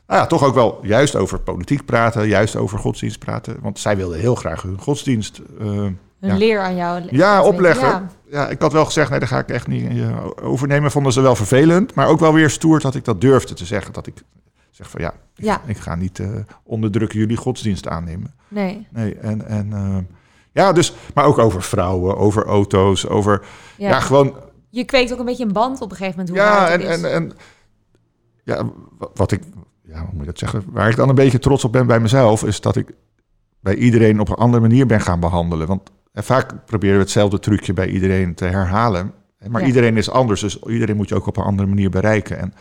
[0.07, 3.57] nou ja, toch ook wel juist over politiek praten, juist over godsdienst praten.
[3.61, 5.41] Want zij wilden heel graag hun godsdienst
[6.25, 6.37] een Ja.
[6.37, 7.03] leer aan jou.
[7.11, 7.89] ja, opleggen.
[7.89, 8.07] Ja.
[8.31, 8.49] Ja.
[8.49, 10.91] ik had wel gezegd, nee, dat ga ik echt niet eh, overnemen.
[10.91, 13.93] Vonden ze wel vervelend, maar ook wel weer stoer dat ik dat durfde te zeggen.
[13.93, 14.15] Dat ik
[14.71, 15.61] zeg van ja, ik, Ja.
[15.67, 16.29] ik ga niet eh
[16.63, 18.35] onder druk jullie godsdienst aannemen.
[18.49, 19.97] Nee, Nee, en, en eh,
[20.53, 23.45] ja, dus, maar ook over vrouwen, over auto's, over,
[23.77, 24.01] ja.
[24.01, 24.35] gewoon
[24.71, 26.37] Je kweekt ook een beetje een band op een gegeven moment.
[26.39, 26.87] Hoe ja, en, is.
[27.03, 27.33] en, en
[28.45, 28.65] ja,
[28.99, 29.43] wa- wat ik,
[29.83, 30.65] ja, hoe moet je dat zeggen?
[30.67, 32.93] Waar ik dan een beetje trots op ben bij mezelf, is dat ik
[33.61, 35.67] bij iedereen op een andere manier ben gaan behandelen.
[35.67, 39.13] Want eh, vaak proberen we hetzelfde trucje bij iedereen te herhalen.
[39.49, 39.67] Maar Ja.
[39.67, 42.39] iedereen is anders, dus iedereen moet je ook op een andere manier bereiken.
[42.39, 42.55] En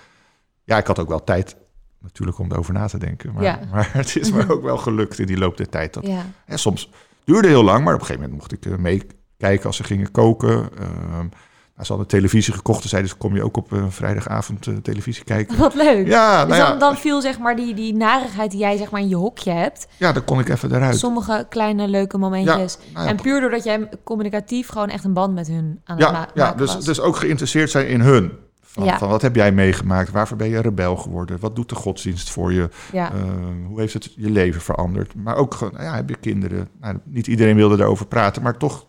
[0.64, 1.56] ja, ik had ook wel tijd
[2.00, 3.34] natuurlijk om erover na te denken.
[3.34, 3.60] Maar, Ja.
[3.72, 5.94] maar het is me ook wel gelukt in die loop der tijd.
[5.94, 6.26] Dat, ja.
[6.46, 6.90] en soms
[7.24, 10.12] duurde heel lang, maar op een gegeven moment mocht ik eh, meekijken als ze gingen
[10.12, 10.70] koken.
[10.80, 11.26] Ehm
[11.74, 15.24] nou, ze hadden televisie gekocht zeiden ze, kom je ook op een vrijdagavond eh, televisie
[15.24, 15.58] kijken?
[15.58, 16.08] Wat leuk.
[16.08, 18.92] Ja, dus nou ja, dan, dan viel zeg maar die, die narigheid die jij zeg
[18.92, 19.88] maar in je hokje hebt.
[19.98, 20.98] ja, dan kon ik even eruit.
[20.98, 22.78] Sommige kleine leuke momentjes.
[22.94, 26.06] Nou ja, en puur doordat jij communicatief gewoon echt een band met hun aan het
[26.06, 26.86] ja, ma- ja maken dus, was.
[26.86, 28.32] dus ook geïnteresseerd zijn in hun.
[28.62, 28.98] Van, Ja.
[28.98, 30.12] van wat heb jij meegemaakt?
[30.12, 31.40] Waarvoor ben je rebel geworden?
[31.40, 32.70] Wat doet de godsdienst voor je?
[32.92, 33.12] ja.
[33.14, 33.20] Eh,
[33.68, 35.16] hoe heeft het je leven veranderd?
[35.16, 36.68] Maar ook, gewoon, nou ja, heb je kinderen?
[36.82, 38.86] Nou, niet iedereen wilde daarover praten, maar toch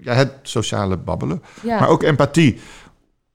[0.00, 1.42] ja, het sociale babbelen.
[1.62, 1.78] ja.
[1.80, 2.60] Maar ook empathie.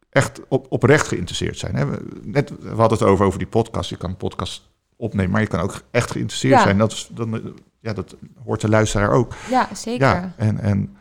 [0.10, 1.76] Echt op, oprecht geïnteresseerd zijn.
[1.76, 1.86] Hè?
[1.86, 3.90] We- Net, we hadden het over, over die podcast.
[3.90, 6.62] Je kan een podcast opnemen, maar je kan ook echt geïnteresseerd Ja.
[6.62, 6.78] zijn.
[6.78, 9.34] Dat, is, dan, ja, dat hoort de luisteraar ook.
[9.50, 10.08] ja, zeker.
[10.08, 10.98] Ja, en, en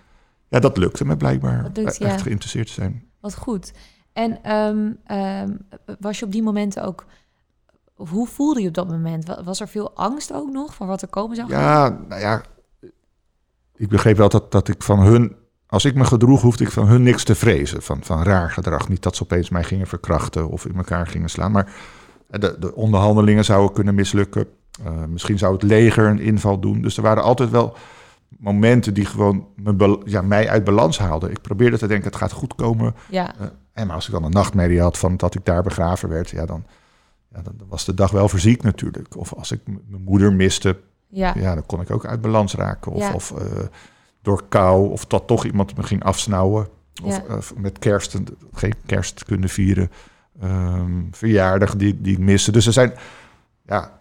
[0.48, 1.62] ja, dat lukte me blijkbaar.
[1.62, 3.04] Dat lukt, echt geïnteresseerd te zijn.
[3.20, 3.72] Wat goed.
[4.12, 5.50] En ehm, ehm,
[6.00, 7.04] was je op die momenten ook...
[7.94, 9.24] Hoe voelde je op dat moment?
[9.26, 11.60] Wa- Was er veel angst ook nog voor wat er komen zou gaan?
[11.62, 12.42] Ja, nou ja,
[13.76, 16.86] ik begreep wel dat, dat ik van hun, als ik me gedroeg, hoefde ik van
[16.86, 17.82] hun niks te vrezen.
[17.82, 18.88] Van, van raar gedrag.
[18.88, 21.52] Niet dat ze opeens mij gingen verkrachten of in elkaar gingen slaan.
[21.52, 21.72] Maar
[22.28, 24.46] de, de onderhandelingen zouden kunnen mislukken.
[24.84, 26.82] Eh, misschien zou het leger een inval doen.
[26.82, 27.76] Dus er waren altijd wel
[28.38, 31.30] momenten die gewoon me, ja, mij uit balans haalden.
[31.30, 32.94] Ik probeerde te denken, het gaat goed komen.
[33.10, 36.08] Ja, Eh, en maar als ik dan een nachtmerrie had van dat ik daar begraven
[36.08, 36.64] werd, ja, dan,
[37.34, 39.16] ja, dan was de dag wel verziekt natuurlijk.
[39.16, 40.76] Of als ik mijn moeder miste,
[41.14, 42.92] ja, ja, dan kon ik ook uit balans raken.
[42.92, 43.12] Of, Ja.
[43.12, 43.46] of eh,
[44.22, 46.68] door kou, of dat toch iemand me ging afsnauwen.
[47.02, 47.24] Of Ja.
[47.24, 49.90] eh, met kerst een- geen kerst kunnen vieren.
[50.40, 52.52] Ehm, verjaardag die, die ik miste.
[52.52, 52.92] Dus er zijn,
[53.66, 54.00] ja,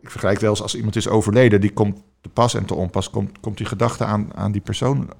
[0.00, 3.10] ik vergelijk wel eens als iemand is overleden, die komt te pas en te onpas,
[3.10, 5.10] komt, komt die gedachte aan, aan die persoon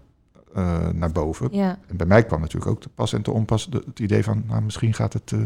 [0.55, 1.49] eh, naar boven.
[1.51, 4.25] ja, En bij mij kwam natuurlijk ook te pas en te onpas de- het idee
[4.25, 5.39] van, nou, misschien gaat het, eh,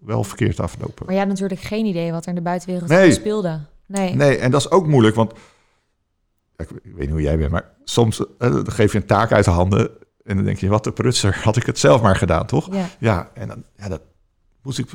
[0.00, 1.04] wel verkeerd aflopen.
[1.06, 3.12] Maar je had natuurlijk geen idee wat er in de buitenwereld Nee.
[3.12, 3.60] speelde.
[3.86, 4.14] Nee.
[4.14, 5.32] Nee, en dat is ook moeilijk, want
[6.56, 9.32] ja, ik, ik weet niet hoe jij bent, maar soms eh, geef je een taak
[9.32, 9.90] uit de handen
[10.24, 12.74] en dan denk je, wat de prutser, had ik het zelf maar gedaan, toch?
[12.74, 12.84] Ja.
[12.98, 14.00] Ja, en dan, ja, dat
[14.62, 14.86] moest ik,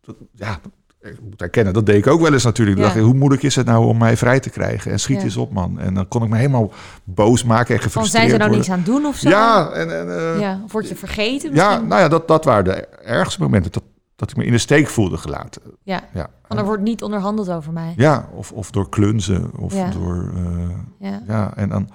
[0.00, 0.60] dat, ja,
[1.00, 2.76] ik moet erkennen, dat deed ik ook wel eens natuurlijk.
[2.78, 2.82] Ja.
[2.84, 4.90] dacht ik, hoe moeilijk is het nou om mij vrij te krijgen?
[4.92, 5.22] En schiet Ja.
[5.22, 5.78] eens op, man.
[5.78, 6.72] En dan kon ik me helemaal
[7.04, 8.56] boos maken en Van gefrustreerd zijn ze nou worden.
[8.58, 9.28] niks aan het doen of zo?
[9.28, 11.88] Ja, en, en, eh, Ja, Of word je vergeten ja, misschien?
[11.88, 13.72] nou ja, dat, dat waren de ergste momenten.
[13.72, 13.82] Dat,
[14.20, 15.62] dat ik me in de steek voelde gelaten.
[15.82, 16.02] Ja.
[16.12, 17.92] Ja, Want er wordt niet onderhandeld over mij.
[17.96, 19.50] ja of, of door klunzen.
[19.58, 19.90] Of Ja.
[19.90, 20.30] door...
[20.34, 21.22] eh, Ja.
[21.26, 21.88] Ja, en dan,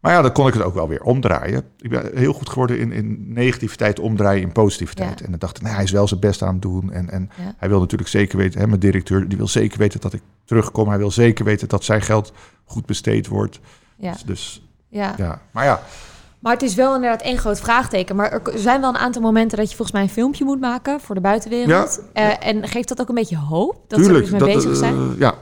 [0.00, 1.62] maar ja, dan kon ik het ook wel weer omdraaien.
[1.78, 5.18] Ik ben heel goed geworden in, in negativiteit omdraaien in positiviteit.
[5.18, 5.24] Ja.
[5.24, 6.92] En dan dacht ik, nou, hij is wel zijn best aan het doen.
[6.92, 7.54] En, en Ja.
[7.56, 10.88] hij wil natuurlijk zeker weten, hè, mijn directeur, die wil zeker weten dat ik terugkom.
[10.88, 12.32] Hij wil zeker weten dat zijn geld
[12.64, 13.60] goed besteed wordt.
[13.96, 14.12] Ja.
[14.12, 15.14] Dus, dus Ja.
[15.16, 15.80] ja, maar ja,
[16.40, 18.16] Maar het is wel inderdaad één groot vraagteken.
[18.16, 21.00] Maar er zijn wel een aantal momenten dat je volgens mij een filmpje moet maken
[21.00, 22.02] voor de buitenwereld.
[22.14, 22.38] Ja.
[22.40, 24.26] Eh, en geeft dat ook een beetje hoop dat ze tuurlijk.
[24.26, 24.94] er dus mee dat, bezig zijn?
[24.94, 25.34] eh, ja.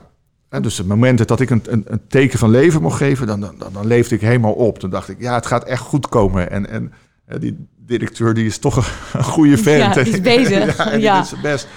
[0.48, 3.40] En dus de momenten dat ik een, een, een teken van leven mocht geven, dan,
[3.40, 4.78] dan, dan, dan leefde ik helemaal op.
[4.78, 6.50] Toen dacht ik, ja, het gaat echt goed komen.
[6.50, 6.92] En, en
[7.26, 8.76] eh, die directeur, die is toch
[9.12, 9.94] een, goede vent.
[9.94, 10.76] Ja, die is bezig.
[10.84, 11.16] ja, Ja.
[11.18, 11.68] doet zijn best.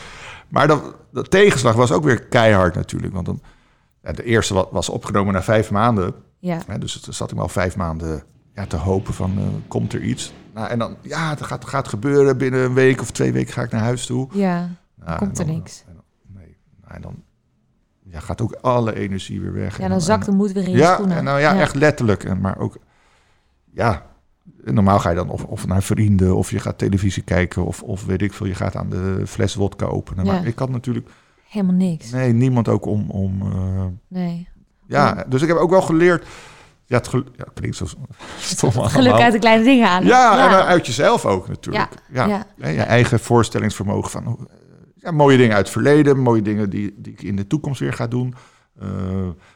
[0.47, 3.13] Maar dat, de tegenslag was ook weer keihard natuurlijk.
[3.13, 3.41] Want dan,
[4.03, 6.13] ja, de eerste wa- was opgenomen na vijf maanden.
[6.39, 6.57] Ja.
[6.79, 8.23] Dus zat ik al vijf maanden
[8.59, 10.33] ja, te hopen van, eh, komt er iets?
[10.53, 12.37] Nou, en dan, ja, het gaat, gaat gebeuren.
[12.37, 14.27] Binnen een week of twee weken ga ik naar huis toe.
[14.31, 14.69] Ja.
[14.95, 15.83] Nou, komt er dan- niks.
[15.87, 16.03] en dan-
[16.41, 16.57] nee.
[16.81, 17.15] Nou, en dan
[18.03, 19.77] ja, gaat ook alle energie weer weg.
[19.77, 21.17] Ja, En dan zakt de moed weer in je ja, schoenen.
[21.17, 22.23] en nou ja, echt letterlijk.
[22.23, 22.77] En, maar ook,
[23.73, 24.05] ja,
[24.63, 28.05] normaal ga je dan of, of naar vrienden, of je gaat televisie kijken, of, of
[28.05, 30.25] weet ik veel, je gaat aan de fles wodka openen.
[30.25, 30.31] Ja.
[30.31, 31.09] Maar ik had natuurlijk,
[31.47, 32.11] Helemaal niks.
[32.11, 34.47] nee, niemand ook om, om eh, Nee.
[34.87, 36.25] ja, dus ik heb ook wel geleerd,
[36.89, 37.85] ja, het gel- ja, klinkt zo
[38.39, 40.07] stom Geluk uit de kleine dingen halen.
[40.07, 41.89] Ja, en dan uit jezelf ook natuurlijk.
[42.11, 42.45] Ja, Ja, ja.
[42.65, 44.47] En je eigen voorstellingsvermogen van hoe-
[44.95, 47.93] ja, mooie dingen uit het verleden, mooie dingen die, die ik in de toekomst weer
[47.93, 48.35] ga doen.
[48.79, 48.87] Eh,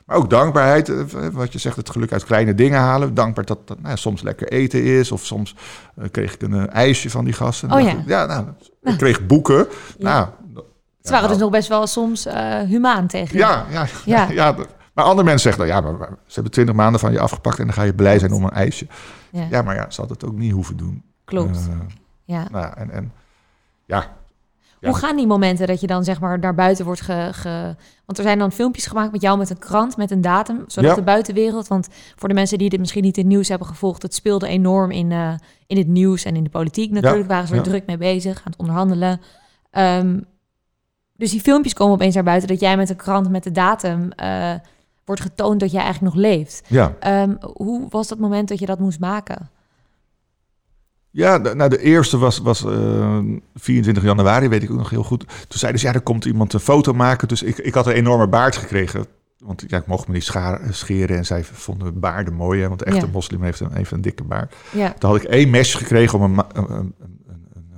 [0.06, 3.13] maar ook dankbaarheid, eh, wat je zegt, het geluk uit kleine dingen halen.
[3.13, 5.56] Dankbaar dat dat nou, ja, soms lekker eten is, of soms
[5.96, 7.72] eh, kreeg ik een eh, ijsje van die gasten.
[7.72, 7.89] Oh ja.
[7.91, 8.46] ik, ja nou,
[8.84, 9.67] ik kreeg boeken.
[9.98, 10.28] Nou,
[11.02, 13.38] Ze waren dus nog best wel soms eh, humaan tegen je.
[13.39, 14.28] ja, ja, Ja.
[14.41, 14.54] ja.
[14.54, 17.60] dat- maar andere mensen zeggen dan, ja, maar, ze hebben twintig maanden van je afgepakt
[17.60, 18.88] en dan ga je blij zijn om een ijsje.
[19.32, 21.04] Ja, Ja, maar ja, ze had het ook niet hoeven doen.
[21.26, 21.58] klopt.
[21.70, 21.76] Eh,
[22.24, 22.48] ja.
[22.52, 23.12] nou, en, en
[23.86, 24.06] ja,
[24.80, 24.90] Ja.
[24.90, 27.76] Hoe gaan die momenten dat je dan zeg maar naar buiten wordt ge, ge-
[28.06, 30.90] Want er zijn dan filmpjes gemaakt met jou met een krant, met een datum, zodat
[30.90, 30.96] Ja.
[30.96, 31.68] de buitenwereld...
[31.68, 34.02] Want voor de mensen die dit misschien niet in het nieuws hebben gevolgd...
[34.02, 35.34] het speelde enorm in, eh,
[35.68, 37.28] in het nieuws en in de politiek natuurlijk.
[37.28, 39.22] Waren ze er druk mee bezig, aan het onderhandelen.
[39.70, 40.20] Ehm,
[41.16, 42.48] dus die filmpjes komen opeens naar buiten...
[42.48, 44.54] dat jij met een krant met de datum eh,
[45.06, 46.62] wordt getoond dat jij eigenlijk nog leeft.
[46.68, 46.96] ja.
[47.00, 49.50] Ehm, hoe was dat moment dat je dat moest maken?
[51.10, 53.20] Ja, de, nou, de eerste was, was eh,
[53.56, 55.20] 24 januari, weet ik ook nog heel goed.
[55.28, 57.28] Toen zeiden ze, ja, er komt iemand een foto maken.
[57.28, 59.06] Dus ik, ik had een enorme baard gekregen.
[59.38, 62.62] Want ja, ik mocht me niet scha- scheren en zij vonden baarden mooi.
[62.62, 63.12] Hè, want de echte Ja.
[63.12, 64.56] moslim heeft een, heeft een dikke baard.
[64.72, 67.78] Ja, Toen had ik één mesje gekregen om een, een, een, een, een, een, eh,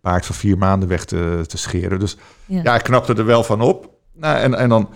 [0.00, 1.98] baard van vier maanden weg te, te scheren.
[1.98, 2.60] Dus ja.
[2.62, 3.90] ja, ik knapte er wel van op.
[4.12, 4.88] Nou, en, en dan,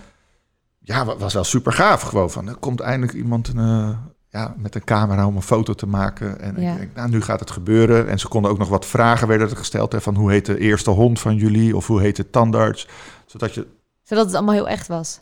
[0.85, 2.29] ja, wa- was wel super gaaf gewoon.
[2.31, 3.97] Van, er komt eindelijk iemand een, eh,
[4.29, 6.39] ja, met een camera om een foto te maken.
[6.39, 6.71] En Ja.
[6.71, 8.07] ik denk, nou, nu gaat het gebeuren.
[8.09, 9.91] En ze konden ook nog wat vragen werden er gesteld.
[9.91, 11.75] Hè, van hoe heet de eerste hond van jullie?
[11.75, 12.87] Of hoe heet de tandarts?
[13.25, 13.67] Zodat je,
[14.01, 15.19] Zodat het allemaal heel echt was.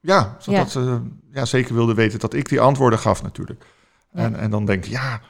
[0.00, 1.00] ja, zodat ze
[1.30, 3.64] ja, zeker wilden weten dat ik die antwoorden gaf natuurlijk.
[4.12, 4.20] Ja.
[4.20, 5.20] En, en dan denk ik, ja,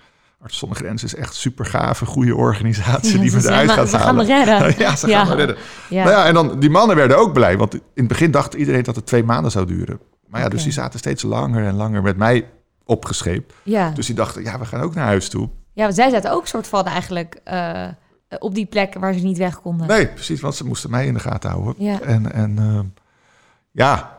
[0.45, 2.01] Arts zonder Grenzen is echt super gaaf.
[2.01, 4.27] Een goede organisatie Ja, die me eruit "Maar gaat ze gaan halen.
[4.27, 4.75] me redden.
[4.85, 5.19] ja, ze Ja.
[5.19, 5.57] gaan me redden.
[5.89, 6.05] Ja.
[6.05, 8.83] Nou ja, en dan die mannen werden ook blij, want in het begin dacht iedereen
[8.83, 10.01] dat het twee maanden zou duren.
[10.29, 12.49] Maar ja, dus die zaten steeds langer en langer met mij
[12.85, 13.53] opgescheept.
[13.63, 13.91] ja.
[13.91, 15.49] Dus die dachten, ja, we gaan ook naar huis toe.
[15.73, 17.87] Ja, want zij zaten ook soort van eigenlijk eh,
[18.39, 19.87] op die plek waar ze niet weg konden.
[19.87, 21.75] Nee, precies, want ze moesten mij in de gaten houden.
[21.79, 22.01] Ja.
[22.01, 22.81] En, en eh,
[23.71, 24.14] ja,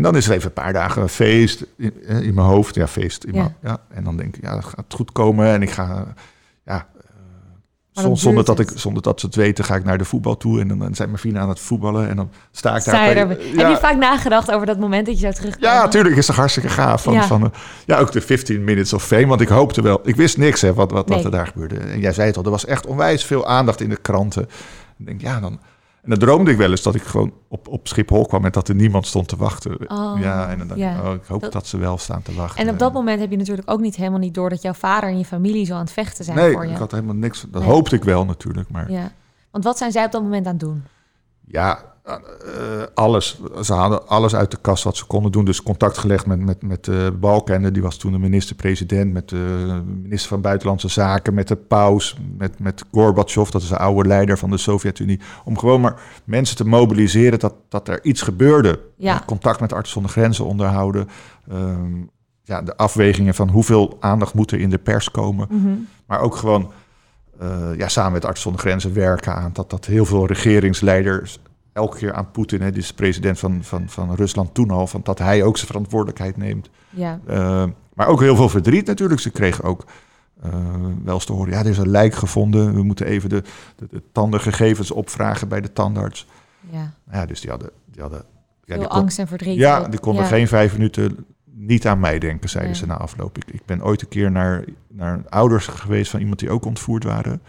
[0.00, 2.74] en dan is er even een paar dagen een feest in, eh, in mijn hoofd.
[2.74, 3.24] Ja, feest.
[3.24, 3.40] In Ja.
[3.40, 3.78] Mijn, ja.
[3.88, 5.46] En dan denk ik, ja, dat gaat goed komen.
[5.46, 6.00] En ik ga, eh,
[6.64, 6.86] ja,
[7.94, 10.60] eh, zonder, dat ik, zonder dat ze het weten, ga ik naar de voetbal toe.
[10.60, 12.08] En dan, dan zijn mijn vrienden aan het voetballen.
[12.08, 13.26] En dan sta ik daar.
[13.26, 13.56] bij- ja.
[13.56, 15.68] Heb je vaak nagedacht over dat moment dat je zou terugkomen?
[15.68, 17.02] Ja, natuurlijk is het hartstikke gaaf.
[17.02, 17.26] Van, Ja.
[17.26, 17.52] Van,
[17.86, 19.26] ja, ook de 15 minutes of fame.
[19.26, 21.76] Want ik hoopte wel, ik wist niks hè, wat, wat, wat er daar gebeurde.
[21.78, 24.42] En jij zei het al, er was echt onwijs veel aandacht in de kranten.
[24.98, 25.60] Ik denk, ja, dan.
[26.02, 28.68] En dan droomde ik wel eens dat ik gewoon op, op Schiphol kwam en dat
[28.68, 29.90] er niemand stond te wachten.
[29.90, 30.94] Oh, ja, en dan dacht ja.
[30.96, 32.64] ik, oh, ik hoop Dat- dat, ze wel staan te wachten.
[32.66, 35.08] En op dat moment heb je natuurlijk ook niet helemaal niet door dat jouw vader
[35.08, 36.72] en je familie zo aan het vechten zijn Nee, voor je.
[36.72, 37.44] ik had helemaal niks.
[37.50, 37.70] Dat Nee.
[37.70, 38.70] hoopte ik wel natuurlijk.
[38.70, 39.12] Maar ja, Ja.
[39.50, 40.82] Want wat zijn zij op dat moment aan het doen?
[41.50, 42.16] Ja, eh,
[42.94, 43.40] alles.
[43.62, 45.44] Ze hadden alles uit de kast wat ze konden doen.
[45.44, 49.82] Dus contact gelegd met, met, met uh, Balkenende, die was toen de minister-president, met de
[50.02, 54.38] minister van Buitenlandse Zaken, met de paus, met, met Gorbachev, dat is de oude leider
[54.38, 55.20] van de Sovjet-Unie.
[55.44, 58.80] Om gewoon maar mensen te mobiliseren dat, dat er iets gebeurde.
[58.96, 59.22] Ja.
[59.26, 61.08] Contact met artsen zonder grenzen onderhouden.
[61.50, 62.02] Ehm,
[62.42, 65.46] ja, de afwegingen van hoeveel aandacht moet er in de pers komen.
[65.50, 65.74] Mhm.
[66.06, 66.72] Maar ook gewoon
[67.76, 71.38] ja, samen met Artsen zonder Grenzen werken aan dat, dat heel veel regeringsleiders
[71.72, 75.00] elke keer aan Poetin, hè, die is president van, van, van Rusland toen al, van
[75.04, 76.70] dat hij ook zijn verantwoordelijkheid neemt.
[76.90, 77.20] Ja.
[77.30, 79.20] Uh, maar ook heel veel verdriet natuurlijk.
[79.20, 79.84] Ze kregen ook
[80.46, 80.52] uh,
[81.04, 82.74] wel eens te horen, ja, er is een lijk gevonden.
[82.74, 83.42] We moeten even de,
[83.76, 86.26] de, de tandengegevens opvragen bij de tandarts.
[86.70, 86.92] Ja.
[87.12, 87.70] Ja, dus die hadden...
[87.90, 88.24] Die hadden
[88.64, 89.56] ja, die kon- angst en verdriet.
[89.56, 90.28] ja, die konden Ja.
[90.28, 91.26] geen vijf minuten
[91.66, 93.36] niet aan mij denken, zeiden ze na afloop.
[93.36, 97.04] Ik, ik ben ooit een keer naar, naar ouders geweest van iemand die ook ontvoerd
[97.04, 97.42] waren.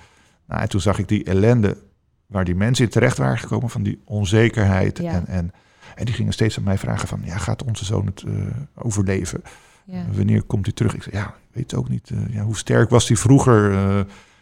[0.47, 1.77] Nou, en toen zag ik die ellende
[2.25, 4.97] waar die mensen in terecht waren gekomen, van die onzekerheid.
[4.97, 5.11] Ja.
[5.11, 5.51] En, en,
[5.95, 8.33] en die gingen steeds aan mij vragen van, ja, gaat onze zoon het eh,
[8.75, 9.41] overleven?
[9.85, 10.03] Ja.
[10.15, 10.93] Wanneer komt hij terug?
[10.95, 12.09] Ik zei, ja, weet ook niet.
[12.09, 13.71] eh, ja, hoe sterk was hij vroeger?
[13.73, 13.99] eh.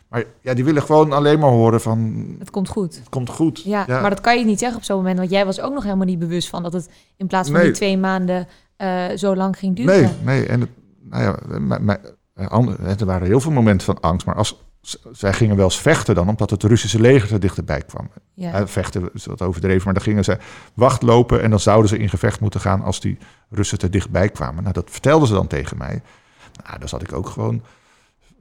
[0.07, 2.95] maar ja, die willen gewoon alleen maar horen van, Het komt goed.
[2.95, 3.63] het komt goed.
[3.63, 5.17] Ja, maar dat kan je niet zeggen op zo'n moment.
[5.17, 7.65] Want jij was ook nog helemaal niet bewust van dat het in plaats van Nee.
[7.67, 8.47] die twee maanden
[8.79, 10.01] eh, zo lang ging duren.
[10.01, 10.45] Nee, nee.
[10.45, 10.69] En het,
[11.03, 11.99] nou ja, mijn- mijn-
[12.33, 14.25] eh, er waren heel veel momenten van angst.
[14.25, 14.63] Maar als,
[15.11, 18.09] zij gingen wel eens vechten dan, omdat het Russische leger er dichterbij kwam.
[18.33, 18.67] Ja.
[18.67, 20.37] Vechten is wat overdreven, maar dan gingen ze
[20.73, 23.17] wachtlopen en dan zouden ze in gevecht moeten gaan als die
[23.49, 24.61] Russen er dichtbij kwamen.
[24.61, 26.01] Nou, dat vertelden ze dan tegen mij.
[26.65, 27.61] Nou, dan zat ik ook gewoon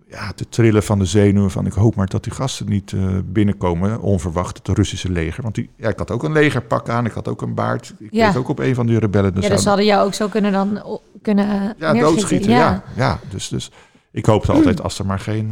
[0.09, 3.19] ja, te trillen van de zenuwen van ik hoop maar dat die gasten niet eh,
[3.25, 5.43] binnenkomen, onverwacht, het Russische leger.
[5.43, 7.95] Want die, ja, ik had ook een legerpak aan, ik had ook een baard.
[7.99, 8.33] Ik Ja.
[8.37, 9.33] ook op een van die rebellen.
[9.41, 10.83] ja, dus hadden jou ook zo kunnen dan
[11.23, 12.01] kunnen ja, neerschieten.
[12.01, 12.83] doodschieten, ja.
[12.97, 13.19] ja.
[13.31, 13.71] dus, dus
[14.11, 15.51] ik hoopte altijd als er maar geen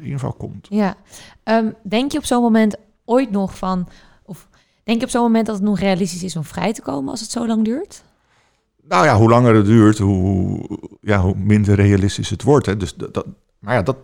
[0.00, 0.66] eh, inval komt.
[0.70, 0.94] Ja.
[1.42, 3.88] Ehm, denk je op zo'n moment ooit nog van...
[4.24, 4.48] Of
[4.84, 7.20] denk je op zo'n moment dat het nog realistisch is om vrij te komen als
[7.20, 8.02] het zo lang duurt?
[8.88, 10.60] Nou ja, hoe langer het duurt, hoe,
[11.00, 12.66] ja, hoe minder realistisch het wordt.
[12.66, 12.76] Hè.
[12.76, 13.26] Dus dat, dat-
[13.58, 13.96] maar ja, dat,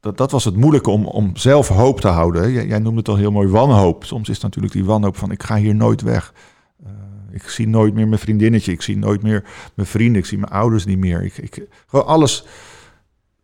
[0.00, 2.52] dat, dat was het moeilijke om, om zelf hoop te houden.
[2.52, 4.04] Jij, jij noemde het al heel mooi wanhoop.
[4.04, 6.32] Soms is het natuurlijk die wanhoop van ik ga hier nooit weg.
[6.84, 6.90] Eh,
[7.30, 8.72] ik zie nooit meer mijn vriendinnetje.
[8.72, 10.20] Ik zie nooit meer mijn vrienden.
[10.20, 11.22] Ik zie mijn ouders niet meer.
[11.22, 12.44] Ik, ik, gewoon alles.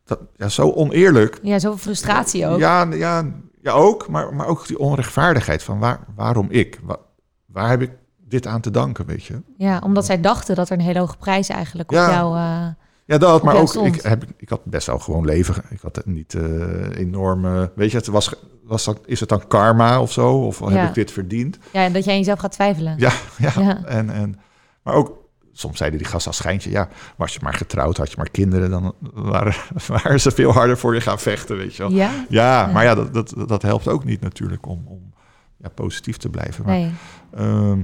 [0.05, 1.39] Dat, ja, zo oneerlijk.
[1.43, 2.59] Ja, zoveel frustratie ook.
[2.59, 3.25] Ja, ja,
[3.63, 4.09] ja ook.
[4.09, 6.81] Maar, maar ook die onrechtvaardigheid van waar, waarom ik?
[6.83, 6.99] Waar,
[7.47, 7.91] waar heb ik
[8.29, 9.43] dit aan te danken, weet je?
[9.57, 12.11] Ja, omdat zij dachten dat er een hele hoge prijs eigenlijk op Ja.
[12.11, 12.37] jou...
[12.37, 12.67] eh,
[13.07, 15.55] Ja, dat, maar ook, ik, heb, ik had best wel gewoon leven.
[15.69, 17.45] Ik had het niet eh enorm...
[17.45, 20.33] eh, weet je, het was, was dat, is het dan karma of zo?
[20.33, 20.69] Of Ja.
[20.69, 21.59] heb ik dit verdiend?
[21.73, 22.95] ja, en dat jij jezelf gaat twijfelen.
[22.99, 23.53] Ja, ja.
[23.61, 23.85] Ja.
[23.85, 24.39] En, en,
[24.83, 26.71] maar ook, soms zeiden die gasten als schijntje...
[26.71, 28.71] ja, was je maar getrouwd, had je maar kinderen...
[28.71, 29.55] dan waren,
[30.03, 31.93] waren ze veel harder voor je gaan vechten, weet je wel.
[31.93, 32.11] Ja?
[32.29, 35.13] Ja, maar ja, dat, dat, dat helpt ook niet natuurlijk om, om
[35.57, 36.65] ja, positief te blijven.
[36.65, 36.91] Maar, Nee.
[37.35, 37.81] Ehm,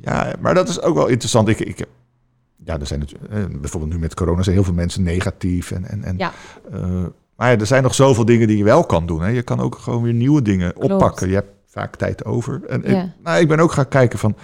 [0.00, 1.48] ja, maar dat is ook wel interessant.
[1.48, 1.84] Ik, ik,
[2.64, 5.70] ja, er zijn natuurlijk, eh, bijvoorbeeld nu met corona zijn heel veel mensen negatief.
[5.70, 6.32] En, en, en, Ja.
[6.72, 6.80] eh,
[7.36, 9.22] maar ja, er zijn nog zoveel dingen die je wel kan doen.
[9.22, 9.28] Hè.
[9.28, 10.92] Je kan ook gewoon weer nieuwe dingen Klopt.
[10.92, 11.28] oppakken.
[11.28, 12.60] Je hebt vaak tijd over.
[12.68, 13.12] En ik, Ja.
[13.22, 14.36] nou, ik ben ook gaan kijken van,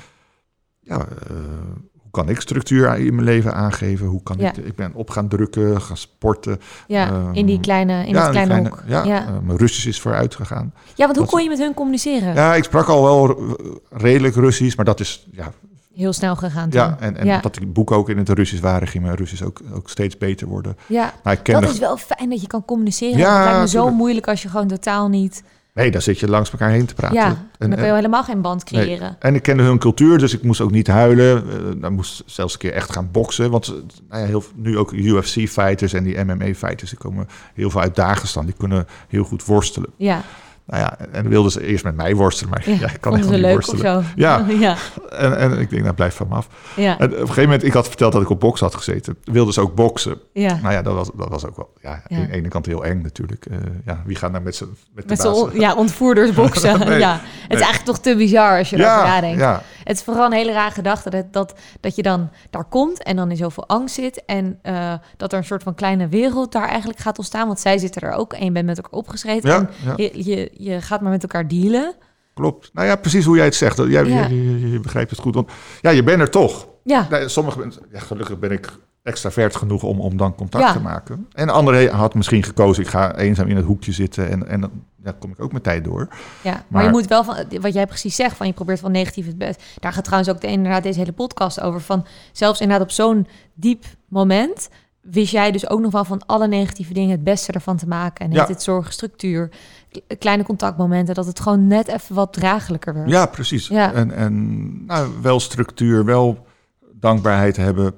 [0.81, 1.37] ja, eh,
[1.93, 4.07] hoe kan ik structuur in mijn leven aangeven?
[4.07, 6.61] Hoe kan ik, ik ben op gaan drukken, gaan sporten.
[6.87, 8.83] Ja, Ehm, in die kleine, in dat kleine, hoek.
[8.87, 10.73] Ja, mijn Russisch is vooruit gegaan.
[10.95, 12.35] ja, want hoe dat- kon je met hun communiceren?
[12.35, 13.57] Ja, ik sprak al wel
[13.91, 15.53] redelijk Russisch, maar dat is ja,
[15.99, 16.81] Heel snel gegaan toen.
[16.81, 17.41] Ja, en, en ja.
[17.41, 20.47] dat die boeken ook in het Russisch waren, ging mijn Russisch ook, ook steeds beter
[20.47, 20.77] worden.
[20.87, 21.13] ja.
[21.23, 21.53] Nou, ik.
[21.53, 23.19] Dat is wel fijn dat je kan communiceren.
[23.19, 23.97] Ja, het lijkt me zo tuurlijk.
[23.97, 25.43] moeilijk als je gewoon totaal niet...
[25.75, 27.17] Nee, dan zit je langs elkaar heen te praten.
[27.17, 28.83] ja, En, dan kun je en, helemaal geen band nee.
[28.83, 29.17] creëren.
[29.19, 31.45] en ik kende hun cultuur, dus ik moest ook niet huilen.
[31.47, 33.51] Uh, dan moest zelfs een keer echt gaan boksen.
[33.51, 33.75] Want eh,
[34.09, 38.45] nou ja, heel, nu ook UFC-fighters en die MMA-fighters, die komen heel veel uit Dagestan.
[38.45, 39.91] Die kunnen heel goed worstelen.
[39.97, 40.23] Ja,
[40.71, 42.77] Nou ja, en dan wilden ze eerst met mij worstelen, maar ja.
[42.81, 44.03] ja, ik kan helemaal niet leuk of worstelen.
[44.05, 44.11] zo?
[44.17, 44.45] Ja.
[44.67, 44.77] ja,
[45.11, 46.49] En, en ik denk, nou blijf van me af.
[46.77, 49.17] ja, En op een gegeven moment, ik had verteld dat ik op boksen had gezeten.
[49.25, 50.19] Wilden ze ook boksen.
[50.33, 50.59] ja.
[50.63, 53.03] Nou ja, dat was, dat was ook wel ja, aan de ene kant heel eng
[53.03, 53.47] natuurlijk.
[53.47, 55.37] Eh, ja, wie gaat nou met, z'n met de Met baas?
[55.43, 56.79] on- ja, ontvoerders boksen.
[56.89, 57.13] Nee, ja.
[57.49, 59.39] Het is eigenlijk toch te bizar als je erover nadenkt.
[59.41, 63.03] ja, Het is vooral een hele rare gedachte dat, dat, dat je dan daar komt
[63.03, 64.25] en dan in zoveel angst zit.
[64.25, 67.47] En eh, dat er een soort van kleine wereld daar eigenlijk gaat ontstaan.
[67.47, 69.51] Want zij zitten er ook en je bent met elkaar opgeschreven.
[69.51, 69.93] Ja, en ja.
[69.97, 71.95] Je, je, je gaat maar met elkaar dealen.
[72.35, 72.71] klopt.
[72.73, 73.77] Nou ja, precies hoe jij het zegt.
[73.77, 74.27] Jij, Ja.
[74.27, 75.35] je, je, je begrijpt het goed.
[75.35, 76.69] Want ja, je bent er toch.
[76.85, 80.73] Ja, Nee, sommige mensen, ja, gelukkig ben ik extravert genoeg om, om dan contact Ja.
[80.73, 81.27] te maken.
[81.33, 84.61] En anderen had misschien gekozen, ik ga eenzaam in het hoekje zitten en, en
[84.97, 86.09] dan kom ik ook mijn tijd door.
[86.43, 86.51] ja.
[86.53, 89.27] Maar, Maar- je moet wel van, wat jij precies zegt, van je probeert van negatief
[89.27, 89.63] het best.
[89.81, 91.81] Daar gaat trouwens ook de, inderdaad deze hele podcast over.
[91.81, 94.69] Van zelfs inderdaad op zo'n diep moment
[95.01, 98.25] wist jij dus ook nog wel van alle negatieve dingen het beste ervan te maken.
[98.25, 98.37] En Ja.
[98.37, 99.51] heeft het zorgen, structuur,
[100.19, 103.09] kleine contactmomenten, dat het gewoon net even wat draaglijker werd.
[103.11, 103.69] Ja, precies.
[103.69, 103.93] Ja.
[103.93, 106.47] En, en nou, wel structuur, wel
[106.93, 107.95] dankbaarheid hebben,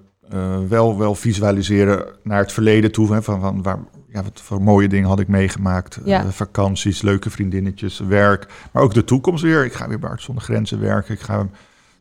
[0.68, 3.12] wel, wel visualiseren naar het verleden toe.
[3.12, 5.98] Hè, van, van waar, ja, wat voor mooie dingen had ik meegemaakt.
[6.04, 6.22] Ja.
[6.24, 8.46] Eh, vakanties, leuke vriendinnetjes, werk.
[8.72, 9.64] Maar ook de toekomst weer.
[9.64, 11.14] Ik ga weer bij Arts zonder Grenzen werken.
[11.14, 11.48] Ik ga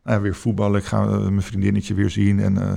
[0.04, 0.80] nou weer voetballen.
[0.80, 2.72] Ik ga eh, mijn vriendinnetje weer zien en eh,